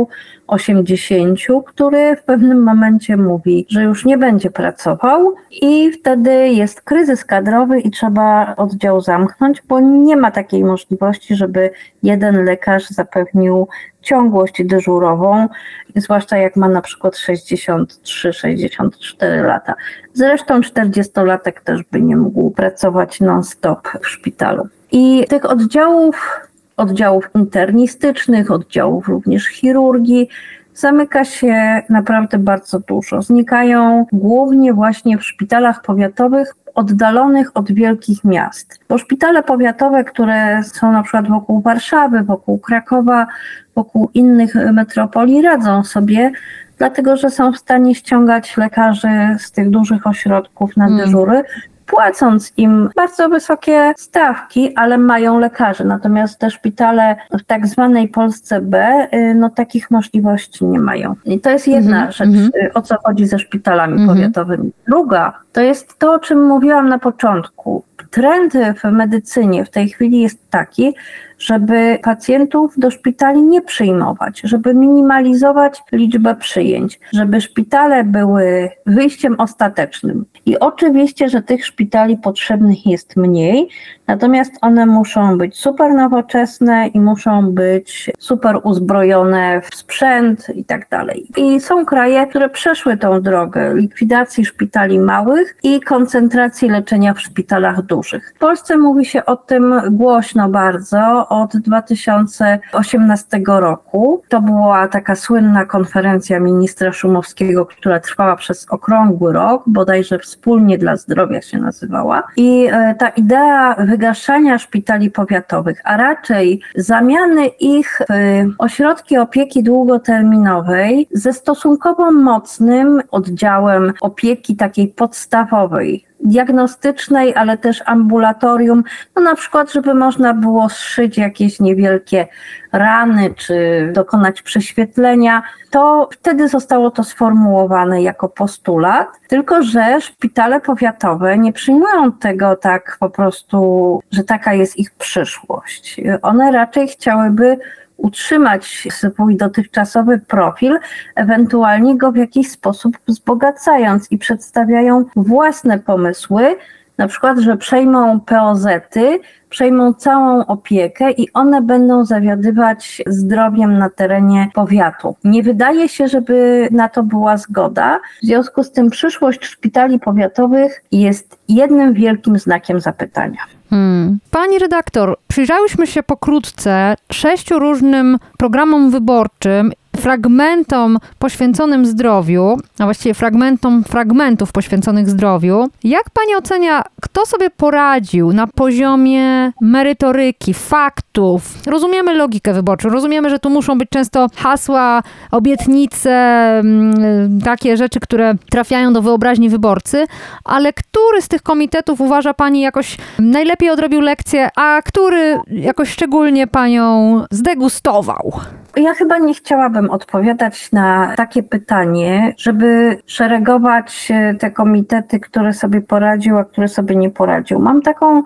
80, 0.52 1.38
który 1.66 2.16
w 2.16 2.22
pewnym 2.22 2.62
momencie 2.62 3.16
mówi, 3.16 3.66
że 3.68 3.82
już 3.82 4.04
nie 4.04 4.18
będzie 4.18 4.50
pracował 4.50 5.34
i 5.50 5.92
wtedy 5.92 6.48
jest 6.48 6.80
kryzys 6.80 7.24
kadrowy 7.24 7.80
i 7.80 7.90
trzeba 7.90 8.54
oddział 8.56 9.00
zamknąć, 9.00 9.62
bo 9.68 9.80
nie 9.80 10.16
ma 10.16 10.30
takiej 10.30 10.64
możliwości, 10.64 11.34
żeby 11.34 11.70
jeden 12.02 12.44
lekarz 12.44 12.88
zapewnił 12.88 13.68
ciągłość 14.02 14.64
dyżurową, 14.64 15.48
zwłaszcza 15.96 16.36
jak 16.36 16.56
ma 16.56 16.68
na 16.68 16.80
przykład 16.80 17.14
63-64 17.14 19.44
lata. 19.44 19.74
Zresztą 20.14 20.60
40-latek 20.60 21.60
też 21.64 21.82
by 21.92 22.00
nie 22.00 22.16
mógł 22.16 22.50
pracować 22.50 23.20
non-stop 23.20 23.88
w 24.02 24.08
szpitalu. 24.08 24.68
I 24.92 25.24
tych 25.28 25.50
oddziałów, 25.50 26.40
oddziałów 26.82 27.30
internistycznych, 27.34 28.50
oddziałów 28.50 29.08
również 29.08 29.46
chirurgii, 29.46 30.28
zamyka 30.74 31.24
się 31.24 31.82
naprawdę 31.88 32.38
bardzo 32.38 32.80
dużo. 32.80 33.22
Znikają 33.22 34.06
głównie 34.12 34.72
właśnie 34.72 35.18
w 35.18 35.24
szpitalach 35.24 35.82
powiatowych 35.82 36.54
oddalonych 36.74 37.50
od 37.54 37.72
wielkich 37.72 38.24
miast. 38.24 38.80
Bo 38.88 38.98
szpitale 38.98 39.42
powiatowe, 39.42 40.04
które 40.04 40.62
są 40.62 40.92
na 40.92 41.02
przykład 41.02 41.28
wokół 41.28 41.60
Warszawy, 41.60 42.22
wokół 42.22 42.58
Krakowa, 42.58 43.26
wokół 43.74 44.10
innych 44.14 44.54
metropolii, 44.54 45.42
radzą 45.42 45.84
sobie, 45.84 46.32
dlatego 46.78 47.16
że 47.16 47.30
są 47.30 47.52
w 47.52 47.58
stanie 47.58 47.94
ściągać 47.94 48.56
lekarzy 48.56 49.36
z 49.38 49.52
tych 49.52 49.70
dużych 49.70 50.06
ośrodków 50.06 50.76
na 50.76 50.90
dyżury, 50.90 51.42
płacąc 51.86 52.52
im 52.56 52.88
bardzo 52.96 53.28
wysokie 53.28 53.94
stawki, 53.96 54.74
ale 54.76 54.98
mają 54.98 55.38
lekarzy. 55.38 55.84
Natomiast 55.84 56.38
te 56.38 56.50
szpitale 56.50 57.16
w 57.30 57.44
tak 57.44 57.66
zwanej 57.66 58.08
Polsce 58.08 58.60
B, 58.60 59.06
y, 59.14 59.34
no 59.34 59.50
takich 59.50 59.90
możliwości 59.90 60.64
nie 60.64 60.80
mają. 60.80 61.14
I 61.24 61.40
to 61.40 61.50
jest 61.50 61.68
jedna 61.68 61.96
Mhm, 61.96 62.12
rzecz, 62.12 62.28
mhm. 62.28 62.50
y, 62.66 62.72
o 62.74 62.82
co 62.82 62.96
chodzi 63.04 63.26
ze 63.26 63.38
szpitalami 63.38 63.92
Mhm. 63.92 64.08
powiatowymi. 64.08 64.72
Druga, 64.88 65.32
to 65.52 65.60
jest 65.60 65.98
to, 65.98 66.12
o 66.12 66.18
czym 66.18 66.46
mówiłam 66.46 66.88
na 66.88 66.98
początku. 66.98 67.82
Trend 68.10 68.52
w 68.54 68.84
medycynie 68.90 69.64
w 69.64 69.70
tej 69.70 69.88
chwili 69.88 70.20
jest 70.20 70.41
taki, 70.52 70.94
żeby 71.38 71.98
pacjentów 72.02 72.74
do 72.78 72.90
szpitali 72.90 73.42
nie 73.42 73.62
przyjmować, 73.62 74.40
żeby 74.44 74.74
minimalizować 74.74 75.82
liczbę 75.92 76.34
przyjęć, 76.36 77.00
żeby 77.12 77.40
szpitale 77.40 78.04
były 78.04 78.70
wyjściem 78.86 79.34
ostatecznym. 79.38 80.24
I 80.46 80.58
oczywiście, 80.58 81.28
że 81.28 81.42
tych 81.42 81.66
szpitali 81.66 82.16
potrzebnych 82.16 82.86
jest 82.86 83.16
mniej, 83.16 83.68
natomiast 84.06 84.52
one 84.60 84.86
muszą 84.86 85.38
być 85.38 85.56
super 85.56 85.94
nowoczesne 85.94 86.86
i 86.86 87.00
muszą 87.00 87.52
być 87.52 88.10
super 88.18 88.60
uzbrojone 88.62 89.60
w 89.60 89.74
sprzęt 89.74 90.46
i 90.54 90.64
tak 90.64 90.88
dalej. 90.88 91.26
I 91.36 91.60
są 91.60 91.84
kraje, 91.84 92.26
które 92.26 92.48
przeszły 92.48 92.96
tą 92.96 93.20
drogę 93.20 93.74
likwidacji 93.74 94.44
szpitali 94.44 95.00
małych 95.00 95.56
i 95.62 95.80
koncentracji 95.80 96.68
leczenia 96.68 97.14
w 97.14 97.20
szpitalach 97.20 97.82
dużych. 97.82 98.32
W 98.36 98.38
Polsce 98.38 98.76
mówi 98.76 99.04
się 99.04 99.24
o 99.24 99.36
tym 99.36 99.74
głośno 99.90 100.41
bardzo 100.48 101.28
od 101.28 101.56
2018 101.56 103.40
roku. 103.46 104.22
To 104.28 104.40
była 104.40 104.88
taka 104.88 105.14
słynna 105.16 105.64
konferencja 105.64 106.40
ministra 106.40 106.92
Szumowskiego, 106.92 107.66
która 107.66 108.00
trwała 108.00 108.36
przez 108.36 108.66
okrągły 108.70 109.32
rok, 109.32 109.62
bodajże 109.66 110.18
wspólnie 110.18 110.78
dla 110.78 110.96
zdrowia 110.96 111.42
się 111.42 111.58
nazywała. 111.58 112.22
I 112.36 112.68
e, 112.72 112.94
ta 112.94 113.08
idea 113.08 113.74
wygaszania 113.78 114.58
szpitali 114.58 115.10
powiatowych, 115.10 115.80
a 115.84 115.96
raczej 115.96 116.60
zamiany 116.76 117.46
ich 117.46 118.00
w 118.08 118.54
ośrodki 118.58 119.18
opieki 119.18 119.62
długoterminowej 119.62 121.08
ze 121.12 121.32
stosunkowo 121.32 122.12
mocnym 122.12 123.02
oddziałem 123.10 123.92
opieki 124.00 124.56
takiej 124.56 124.88
podstawowej, 124.88 126.04
diagnostycznej, 126.22 127.34
ale 127.34 127.58
też 127.58 127.82
ambulatorium, 127.86 128.84
no 129.16 129.22
na 129.22 129.34
przykład, 129.34 129.72
żeby 129.72 129.94
można 129.94 130.34
było 130.34 130.68
zszyć 130.68 131.18
jakieś 131.18 131.60
niewielkie 131.60 132.26
rany, 132.72 133.34
czy 133.36 133.88
dokonać 133.94 134.42
prześwietlenia, 134.42 135.42
to 135.70 136.08
wtedy 136.12 136.48
zostało 136.48 136.90
to 136.90 137.04
sformułowane 137.04 138.02
jako 138.02 138.28
postulat, 138.28 139.08
tylko 139.28 139.62
że 139.62 140.00
szpitale 140.00 140.60
powiatowe 140.60 141.38
nie 141.38 141.52
przyjmują 141.52 142.12
tego 142.12 142.56
tak 142.56 142.96
po 143.00 143.10
prostu, 143.10 144.00
że 144.12 144.24
taka 144.24 144.54
jest 144.54 144.78
ich 144.78 144.90
przyszłość. 144.90 146.00
One 146.22 146.52
raczej 146.52 146.88
chciałyby 146.88 147.58
utrzymać 147.96 148.88
swój 148.90 149.36
dotychczasowy 149.36 150.18
profil, 150.18 150.78
ewentualnie 151.14 151.98
go 151.98 152.12
w 152.12 152.16
jakiś 152.16 152.50
sposób 152.50 152.98
wzbogacając 153.08 154.12
i 154.12 154.18
przedstawiają 154.18 155.04
własne 155.16 155.78
pomysły, 155.78 156.56
na 156.98 157.08
przykład, 157.08 157.38
że 157.38 157.56
przejmą 157.56 158.20
POZ-y, 158.20 159.20
przejmą 159.48 159.94
całą 159.94 160.46
opiekę 160.46 161.10
i 161.10 161.32
one 161.32 161.62
będą 161.62 162.04
zawiadywać 162.04 163.02
zdrowiem 163.06 163.78
na 163.78 163.90
terenie 163.90 164.48
powiatu. 164.54 165.16
Nie 165.24 165.42
wydaje 165.42 165.88
się, 165.88 166.08
żeby 166.08 166.68
na 166.70 166.88
to 166.88 167.02
była 167.02 167.36
zgoda. 167.36 168.00
W 168.22 168.26
związku 168.26 168.64
z 168.64 168.70
tym 168.70 168.90
przyszłość 168.90 169.44
szpitali 169.44 169.98
powiatowych 169.98 170.84
jest 170.92 171.38
jednym 171.48 171.94
wielkim 171.94 172.38
znakiem 172.38 172.80
zapytania. 172.80 173.40
Hmm. 173.72 174.18
Pani 174.30 174.58
redaktor, 174.58 175.16
przyjrzałyśmy 175.28 175.86
się 175.86 176.02
pokrótce 176.02 176.96
sześciu 177.12 177.58
różnym 177.58 178.18
programom 178.38 178.90
wyborczym, 178.90 179.72
fragmentom 180.02 180.98
poświęconym 181.18 181.86
zdrowiu, 181.86 182.58
a 182.78 182.84
właściwie 182.84 183.14
fragmentom 183.14 183.84
fragmentów 183.84 184.52
poświęconych 184.52 185.10
zdrowiu. 185.10 185.68
Jak 185.84 186.10
pani 186.10 186.34
ocenia, 186.34 186.82
kto 187.00 187.26
sobie 187.26 187.50
poradził 187.50 188.32
na 188.32 188.46
poziomie 188.46 189.52
merytoryki, 189.60 190.54
faktów? 190.54 191.42
Rozumiemy 191.66 192.14
logikę 192.14 192.54
wyborczą, 192.54 192.88
rozumiemy, 192.88 193.30
że 193.30 193.38
tu 193.38 193.50
muszą 193.50 193.78
być 193.78 193.88
często 193.88 194.26
hasła, 194.36 195.02
obietnice, 195.30 196.12
mm, 196.58 197.40
takie 197.40 197.76
rzeczy, 197.76 198.00
które 198.00 198.34
trafiają 198.50 198.92
do 198.92 199.02
wyobraźni 199.02 199.48
wyborcy, 199.48 200.06
ale 200.44 200.72
który 200.72 201.22
z 201.22 201.28
tych 201.28 201.42
komitetów 201.42 202.00
uważa 202.00 202.34
pani 202.34 202.60
jakoś 202.60 202.96
najlepiej 203.18 203.70
odrobił 203.70 204.00
lekcję, 204.00 204.48
a 204.56 204.82
który 204.84 205.38
jakoś 205.46 205.90
szczególnie 205.90 206.46
panią 206.46 207.24
zdegustował? 207.30 208.32
Ja 208.76 208.94
chyba 208.94 209.18
nie 209.18 209.34
chciałabym 209.34 209.90
odpowiadać 209.90 210.72
na 210.72 211.14
takie 211.16 211.42
pytanie, 211.42 212.34
żeby 212.38 212.98
szeregować 213.06 214.08
e, 214.10 214.34
te 214.34 214.50
komitety, 214.50 215.20
które 215.20 215.52
sobie 215.52 215.80
poradził, 215.80 216.38
a 216.38 216.44
które 216.44 216.68
sobie 216.68 216.96
nie 216.96 217.10
poradził. 217.10 217.58
Mam 217.58 217.82
taką 217.82 218.22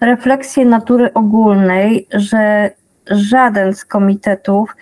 refleksję 0.00 0.64
natury 0.64 1.14
ogólnej, 1.14 2.06
że 2.12 2.70
żaden 3.10 3.74
z 3.74 3.84
komitetów 3.84 4.76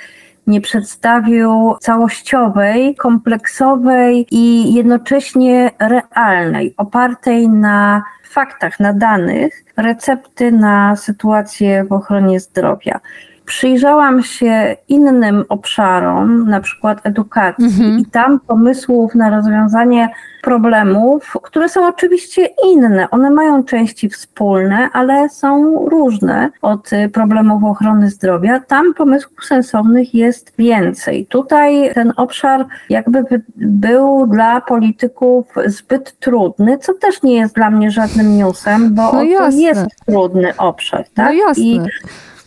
nie 0.46 0.60
przedstawił 0.60 1.76
całościowej, 1.80 2.94
kompleksowej 2.96 4.26
i 4.30 4.74
jednocześnie 4.74 5.70
realnej, 5.78 6.74
opartej 6.76 7.48
na 7.48 8.02
faktach, 8.30 8.80
na 8.80 8.92
danych, 8.92 9.64
recepty 9.76 10.52
na 10.52 10.96
sytuację 10.96 11.84
w 11.84 11.92
ochronie 11.92 12.40
zdrowia. 12.40 13.00
Przyjrzałam 13.48 14.22
się 14.22 14.76
innym 14.88 15.44
obszarom, 15.48 16.48
na 16.50 16.60
przykład 16.60 16.98
edukacji, 17.04 17.64
Mhm. 17.64 17.98
i 17.98 18.06
tam 18.06 18.40
pomysłów 18.40 19.14
na 19.14 19.30
rozwiązanie 19.30 20.08
problemów, 20.42 21.32
które 21.42 21.68
są 21.68 21.86
oczywiście 21.88 22.48
inne. 22.72 23.10
One 23.10 23.30
mają 23.30 23.64
części 23.64 24.08
wspólne, 24.08 24.88
ale 24.92 25.28
są 25.28 25.74
różne 25.88 26.50
od 26.62 26.92
y, 26.92 27.08
problemów 27.08 27.64
ochrony 27.64 28.10
zdrowia. 28.10 28.60
Tam 28.60 28.94
pomysłów 28.94 29.44
sensownych 29.44 30.14
jest 30.14 30.52
więcej. 30.58 31.26
Tutaj 31.26 31.94
ten 31.94 32.12
obszar 32.16 32.66
jakby 32.90 33.22
by- 33.22 33.42
był 33.56 34.26
dla 34.26 34.60
polityków 34.60 35.46
zbyt 35.66 36.18
trudny, 36.18 36.78
co 36.78 36.94
też 36.94 37.22
nie 37.22 37.34
jest 37.36 37.54
dla 37.54 37.70
mnie 37.70 37.90
żadnym 37.90 38.36
newsem, 38.36 38.94
bo 38.94 39.02
No 39.02 39.10
to 39.38 39.48
jest 39.50 39.86
trudny 40.06 40.56
obszar. 40.56 41.04
Tak? 41.14 41.26
No 41.26 41.32
jasne. 41.32 41.62
I 41.64 41.80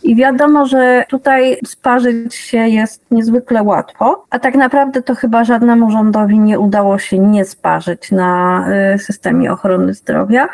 i 0.04 0.16
wiadomo, 0.16 0.66
że 0.66 1.04
tutaj 1.08 1.58
sparzyć 1.66 2.34
się 2.34 2.58
jest 2.58 3.10
niezwykle 3.10 3.62
łatwo, 3.62 4.24
a 4.30 4.38
tak 4.38 4.54
naprawdę 4.54 5.02
to 5.02 5.14
chyba 5.14 5.44
żadnemu 5.44 5.90
rządowi 5.90 6.38
nie 6.38 6.60
udało 6.60 6.98
się 6.98 7.18
nie 7.18 7.44
sparzyć 7.44 8.10
na 8.10 8.64
y, 8.94 8.98
systemie 8.98 9.52
ochrony 9.52 9.94
zdrowia. 9.94 10.48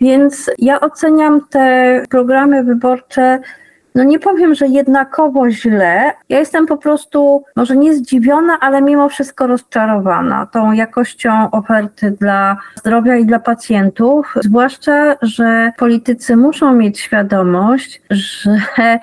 Więc 0.00 0.50
ja 0.58 0.80
oceniam 0.80 1.40
te 1.50 2.02
programy 2.10 2.64
wyborcze, 2.64 3.40
no 3.94 4.04
nie 4.04 4.18
powiem, 4.18 4.54
że 4.54 4.66
jednakowo 4.66 5.50
źle. 5.50 6.12
Ja 6.28 6.38
jestem 6.38 6.66
po 6.66 6.76
prostu 6.76 7.44
może 7.56 7.76
nie 7.76 7.94
zdziwiona, 7.94 8.58
ale 8.60 8.82
mimo 8.82 9.08
wszystko 9.08 9.46
rozczarowana 9.46 10.46
tą 10.46 10.72
jakością 10.72 11.50
oferty 11.50 12.10
dla 12.10 12.56
zdrowia 12.76 13.16
i 13.16 13.26
dla 13.26 13.38
pacjentów. 13.38 14.34
Zwłaszcza, 14.40 15.16
że 15.22 15.72
politycy 15.78 16.36
muszą 16.36 16.74
mieć 16.74 17.00
świadomość, 17.00 18.02
że 18.10 18.98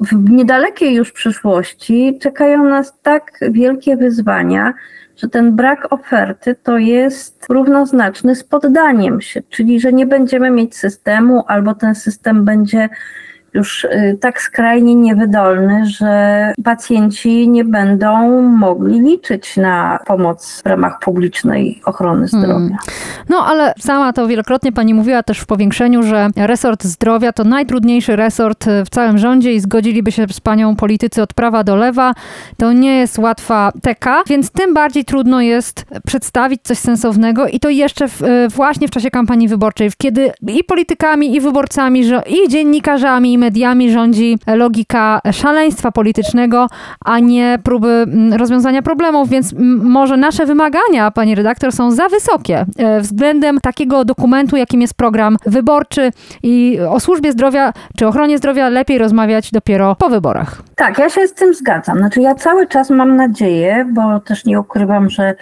w 0.00 0.30
niedalekiej 0.30 0.94
już 0.94 1.12
przyszłości 1.12 2.18
czekają 2.20 2.64
nas 2.64 2.94
tak 3.02 3.32
wielkie 3.40 3.96
wyzwania, 3.96 4.74
że 5.16 5.28
ten 5.28 5.56
brak 5.56 5.92
oferty 5.92 6.54
to 6.62 6.78
jest 6.78 7.46
równoznaczny 7.48 8.36
z 8.36 8.44
poddaniem 8.44 9.20
się, 9.20 9.42
czyli 9.50 9.80
że 9.80 9.92
nie 9.92 10.06
będziemy 10.06 10.50
mieć 10.50 10.76
systemu, 10.76 11.44
albo 11.46 11.74
ten 11.74 11.94
system 11.94 12.44
będzie 12.44 12.88
już 13.54 13.84
y, 13.84 14.18
tak 14.20 14.42
skrajnie 14.42 14.94
niewydolny, 14.94 15.86
że 15.86 16.52
pacjenci 16.64 17.48
nie 17.48 17.64
będą 17.64 18.42
mogli 18.42 19.00
liczyć 19.00 19.56
na 19.56 19.98
pomoc 20.06 20.62
w 20.64 20.66
ramach 20.66 20.98
publicznej 20.98 21.80
ochrony 21.84 22.28
zdrowia. 22.28 22.76
No 23.28 23.36
ale 23.46 23.74
sama 23.78 24.12
to 24.12 24.26
wielokrotnie 24.28 24.72
pani 24.72 24.94
mówiła 24.94 25.22
też 25.22 25.38
w 25.38 25.46
powiększeniu, 25.46 26.02
że 26.02 26.28
resort 26.36 26.84
zdrowia 26.84 27.32
to 27.32 27.44
najtrudniejszy 27.44 28.16
resort 28.16 28.64
w 28.86 28.90
całym 28.90 29.18
rządzie 29.18 29.54
i 29.54 29.60
zgodziliby 29.60 30.12
się 30.12 30.26
z 30.32 30.40
panią 30.40 30.76
politycy 30.76 31.22
od 31.22 31.34
prawa 31.34 31.64
do 31.64 31.76
lewa. 31.76 32.12
To 32.56 32.72
nie 32.72 32.98
jest 32.98 33.18
łatwa 33.18 33.72
teka, 33.82 34.22
więc 34.28 34.50
tym 34.50 34.74
bardziej 34.74 35.04
trudno 35.04 35.40
jest 35.40 35.84
przedstawić 36.06 36.60
coś 36.62 36.78
sensownego 36.78 37.46
i 37.46 37.60
to 37.60 37.68
jeszcze 37.70 38.08
w, 38.08 38.20
właśnie 38.54 38.88
w 38.88 38.90
czasie 38.90 39.10
kampanii 39.10 39.48
wyborczej, 39.48 39.90
kiedy 39.98 40.30
i 40.48 40.64
politykami, 40.64 41.36
i 41.36 41.40
wyborcami, 41.40 42.04
że- 42.04 42.22
i 42.26 42.48
dziennikarzami, 42.48 43.32
i 43.32 43.38
mediami 43.42 43.90
rządzi 43.90 44.38
logika 44.46 45.20
szaleństwa 45.32 45.92
politycznego, 45.92 46.66
a 47.04 47.18
nie 47.18 47.58
próby 47.64 47.88
mm, 47.88 48.32
rozwiązania 48.32 48.82
problemów, 48.82 49.28
więc 49.28 49.52
mm, 49.52 49.90
może 49.90 50.16
nasze 50.16 50.46
wymagania, 50.46 51.10
pani 51.10 51.34
redaktor, 51.34 51.72
są 51.72 51.90
za 51.90 52.08
wysokie 52.08 52.64
e, 52.78 53.00
względem 53.00 53.58
takiego 53.60 54.04
dokumentu, 54.04 54.56
jakim 54.56 54.80
jest 54.80 54.94
program 54.94 55.36
wyborczy 55.46 56.10
i 56.42 56.78
o 56.88 57.00
służbie 57.00 57.32
zdrowia 57.32 57.72
czy 57.96 58.06
ochronie 58.06 58.38
zdrowia 58.38 58.68
lepiej 58.68 58.98
rozmawiać 58.98 59.50
dopiero 59.50 59.96
po 59.96 60.08
wyborach. 60.08 60.62
Tak, 60.76 60.98
ja 60.98 61.10
się 61.10 61.26
z 61.26 61.34
tym 61.34 61.54
zgadzam. 61.54 61.98
Znaczy 61.98 62.20
ja 62.20 62.34
cały 62.34 62.66
czas 62.66 62.90
mam 62.90 63.16
nadzieję, 63.16 63.86
bo 63.92 64.20
też 64.20 64.44
nie 64.44 64.60
ukrywam, 64.60 65.10
że 65.10 65.34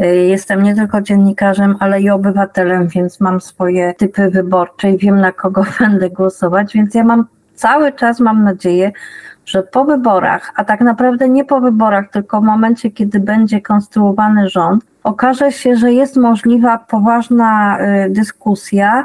y, 0.00 0.06
jestem 0.16 0.62
nie 0.62 0.74
tylko 0.74 1.00
dziennikarzem, 1.00 1.76
ale 1.80 2.00
i 2.00 2.10
obywatelem, 2.10 2.88
więc 2.88 3.20
mam 3.20 3.40
swoje 3.40 3.94
typy 3.94 4.30
wyborcze 4.30 4.90
i 4.90 4.98
wiem 4.98 5.20
na 5.20 5.32
kogo 5.32 5.64
będę 5.80 6.10
głosować, 6.10 6.74
więc 6.74 6.94
ja 6.94 7.04
mam 7.04 7.33
cały 7.54 7.92
czas 7.92 8.20
mam 8.20 8.44
nadzieję, 8.44 8.92
że 9.46 9.62
po 9.62 9.84
wyborach, 9.84 10.52
a 10.56 10.64
tak 10.64 10.80
naprawdę 10.80 11.28
nie 11.28 11.44
po 11.44 11.60
wyborach, 11.60 12.10
tylko 12.10 12.40
w 12.40 12.44
momencie, 12.44 12.90
kiedy 12.90 13.20
będzie 13.20 13.60
konstruowany 13.60 14.48
rząd, 14.48 14.84
okaże 15.02 15.52
się, 15.52 15.76
że 15.76 15.92
jest 15.92 16.16
możliwa 16.16 16.78
poważna 16.78 17.78
y, 17.80 18.10
dyskusja 18.10 19.04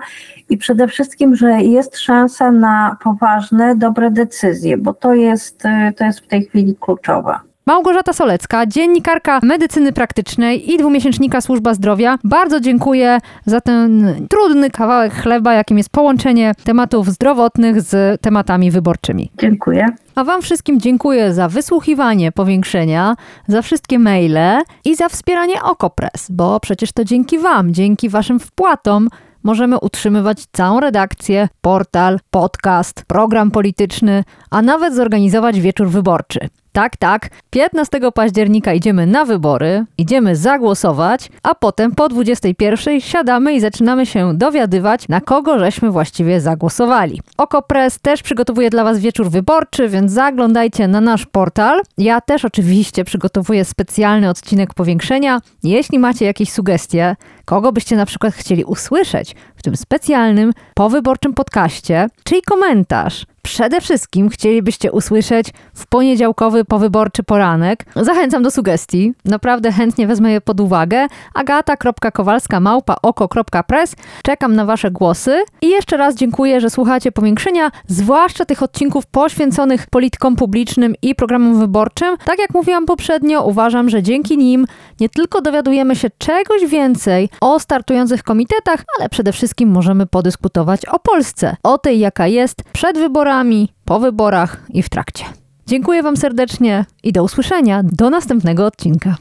i 0.50 0.58
przede 0.58 0.88
wszystkim, 0.88 1.36
że 1.36 1.52
jest 1.52 1.98
szansa 1.98 2.52
na 2.52 2.98
poważne, 3.04 3.76
dobre 3.76 4.12
decyzje, 4.12 4.78
bo 4.78 4.94
to 4.94 5.14
jest, 5.14 5.66
y, 5.66 5.94
to 5.94 6.06
jest 6.06 6.20
w 6.20 6.28
tej 6.28 6.46
chwili 6.46 6.76
kluczowe. 6.76 7.49
Małgorzata 7.66 8.14
Solecka, 8.14 8.66
dziennikarka 8.66 9.40
medycyny 9.44 9.94
praktycznej 9.94 10.72
i 10.72 10.78
dwumiesięcznika 10.78 11.42
Służba 11.42 11.74
Zdrowia. 11.74 12.18
Bardzo 12.24 12.60
dziękuję 12.60 13.18
za 13.46 13.62
ten 13.62 14.16
trudny 14.30 14.70
kawałek 14.70 15.14
chleba, 15.14 15.54
jakim 15.54 15.78
jest 15.78 15.90
połączenie 15.90 16.54
tematów 16.64 17.08
zdrowotnych 17.08 17.82
z 17.82 18.22
tematami 18.22 18.72
wyborczymi. 18.72 19.32
Dziękuję. 19.38 19.86
A 20.16 20.24
Wam 20.24 20.42
wszystkim 20.42 20.80
dziękuję 20.80 21.34
za 21.34 21.50
wysłuchiwanie 21.50 22.32
powiększenia, 22.32 23.16
za 23.48 23.62
wszystkie 23.62 24.00
maile 24.00 24.62
i 24.86 24.96
za 24.96 25.10
wspieranie 25.10 25.64
Okopres, 25.64 26.28
bo 26.30 26.60
przecież 26.60 26.92
to 26.92 27.04
dzięki 27.04 27.40
Wam, 27.40 27.74
dzięki 27.74 28.10
Waszym 28.10 28.40
wpłatom 28.40 29.10
możemy 29.44 29.80
utrzymywać 29.80 30.46
całą 30.52 30.80
redakcję, 30.80 31.48
portal, 31.62 32.20
podcast, 32.32 33.04
program 33.08 33.52
polityczny, 33.52 34.24
a 34.50 34.62
nawet 34.62 34.96
zorganizować 34.96 35.62
wieczór 35.62 35.88
wyborczy. 35.88 36.40
Tak, 36.72 36.98
tak. 36.98 37.30
15 37.50 38.00
października 38.14 38.74
idziemy 38.74 39.06
na 39.06 39.26
wybory, 39.26 39.86
idziemy 39.98 40.36
zagłosować, 40.36 41.30
a 41.44 41.56
potem 41.56 41.96
po 41.96 42.10
21 42.10 43.02
siadamy 43.02 43.54
i 43.54 43.60
zaczynamy 43.60 44.06
się 44.06 44.38
dowiadywać, 44.38 45.08
na 45.08 45.22
kogo 45.22 45.60
żeśmy 45.60 45.92
właściwie 45.92 46.42
zagłosowali. 46.42 47.22
Okopres 47.38 48.00
też 48.00 48.24
przygotowuje 48.24 48.70
dla 48.70 48.84
Was 48.84 49.00
wieczór 49.00 49.30
wyborczy, 49.30 49.90
więc 49.90 50.12
zaglądajcie 50.12 50.88
na 50.88 51.02
nasz 51.02 51.26
portal. 51.26 51.82
Ja 51.98 52.22
też 52.22 52.46
oczywiście 52.46 53.04
przygotowuję 53.04 53.66
specjalny 53.66 54.30
odcinek 54.30 54.74
powiększenia. 54.74 55.40
Jeśli 55.64 56.00
macie 56.00 56.26
jakieś 56.26 56.52
sugestie, 56.52 57.16
kogo 57.46 57.72
byście 57.72 57.96
na 57.96 58.06
przykład 58.06 58.34
chcieli 58.34 58.64
usłyszeć 58.64 59.36
w 59.60 59.62
tym 59.62 59.78
specjalnym 59.78 60.52
powyborczym 60.74 61.34
podcaście, 61.34 62.08
czyli 62.24 62.42
komentarz, 62.42 63.26
przede 63.42 63.82
wszystkim 63.82 64.30
chcielibyście 64.30 64.92
usłyszeć 64.92 65.48
w 65.74 65.88
poniedziałkowy 65.88 66.66
powyborczy 66.66 67.24
poranek, 67.24 67.86
zachęcam 67.96 68.44
do 68.44 68.52
sugestii. 68.52 69.14
Naprawdę 69.26 69.72
chętnie 69.72 70.08
wezmę 70.08 70.32
je 70.32 70.42
pod 70.42 70.60
uwagę. 70.60 71.08
agata.kowalska 71.34 72.60
małpa 72.60 72.96
oko.press. 73.04 73.96
Czekam 74.24 74.56
na 74.56 74.66
wasze 74.66 74.92
głosy 74.92 75.44
i 75.62 75.70
jeszcze 75.70 75.98
raz 75.98 76.16
dziękuję, 76.16 76.62
że 76.62 76.70
słuchacie 76.70 77.12
powiększenia, 77.12 77.72
zwłaszcza 77.88 78.46
tych 78.46 78.64
odcinków 78.64 79.06
poświęconych 79.06 79.88
politykom 79.88 80.36
publicznym 80.36 80.96
i 81.02 81.16
programom 81.16 81.60
wyborczym. 81.60 82.18
Tak 82.26 82.40
jak 82.40 82.54
mówiłam 82.54 82.86
poprzednio, 82.86 83.44
uważam, 83.44 83.90
że 83.90 84.04
dzięki 84.04 84.38
nim 84.38 84.66
nie 85.00 85.10
tylko 85.10 85.42
dowiadujemy 85.42 85.96
się 85.96 86.08
czegoś 86.18 86.66
więcej 86.66 87.30
o 87.42 87.60
startujących 87.60 88.24
komitetach, 88.24 88.84
ale 89.00 89.10
przede 89.10 89.34
wszystkim 89.34 89.49
możemy 89.66 90.06
podyskutować 90.06 90.86
o 90.86 91.00
Polsce, 91.00 91.58
o 91.64 91.78
tej 91.78 92.00
jaka 92.00 92.28
jest 92.28 92.64
przed 92.64 92.98
wyborami, 92.98 93.74
po 93.86 94.00
wyborach 94.00 94.66
i 94.70 94.84
w 94.84 94.90
trakcie. 94.90 95.26
Dziękuję 95.68 96.04
Wam 96.04 96.18
serdecznie 96.18 96.86
i 97.04 97.12
do 97.12 97.24
usłyszenia 97.24 97.82
do 97.84 98.10
następnego 98.10 98.66
odcinka. 98.66 99.16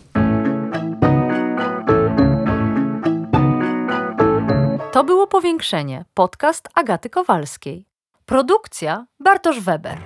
To 4.92 5.04
było 5.04 5.26
Powiększenie, 5.26 6.04
podcast 6.14 6.68
Agaty 6.74 7.10
Kowalskiej. 7.10 7.86
Produkcja 8.26 9.06
Bartosz 9.20 9.60
Weber. 9.60 9.98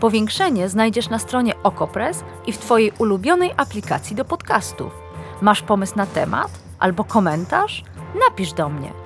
Powiększenie 0.00 0.68
znajdziesz 0.68 1.10
na 1.10 1.18
stronie 1.18 1.62
Okopres 1.62 2.24
i 2.46 2.52
w 2.52 2.58
Twojej 2.58 2.92
ulubionej 2.98 3.50
aplikacji 3.56 4.16
do 4.16 4.24
podcastów. 4.24 4.92
Masz 5.42 5.62
pomysł 5.62 5.96
na 5.96 6.06
temat 6.06 6.50
albo 6.78 7.04
komentarz? 7.04 7.84
Napisz 8.28 8.52
do 8.52 8.68
mnie 8.68 9.05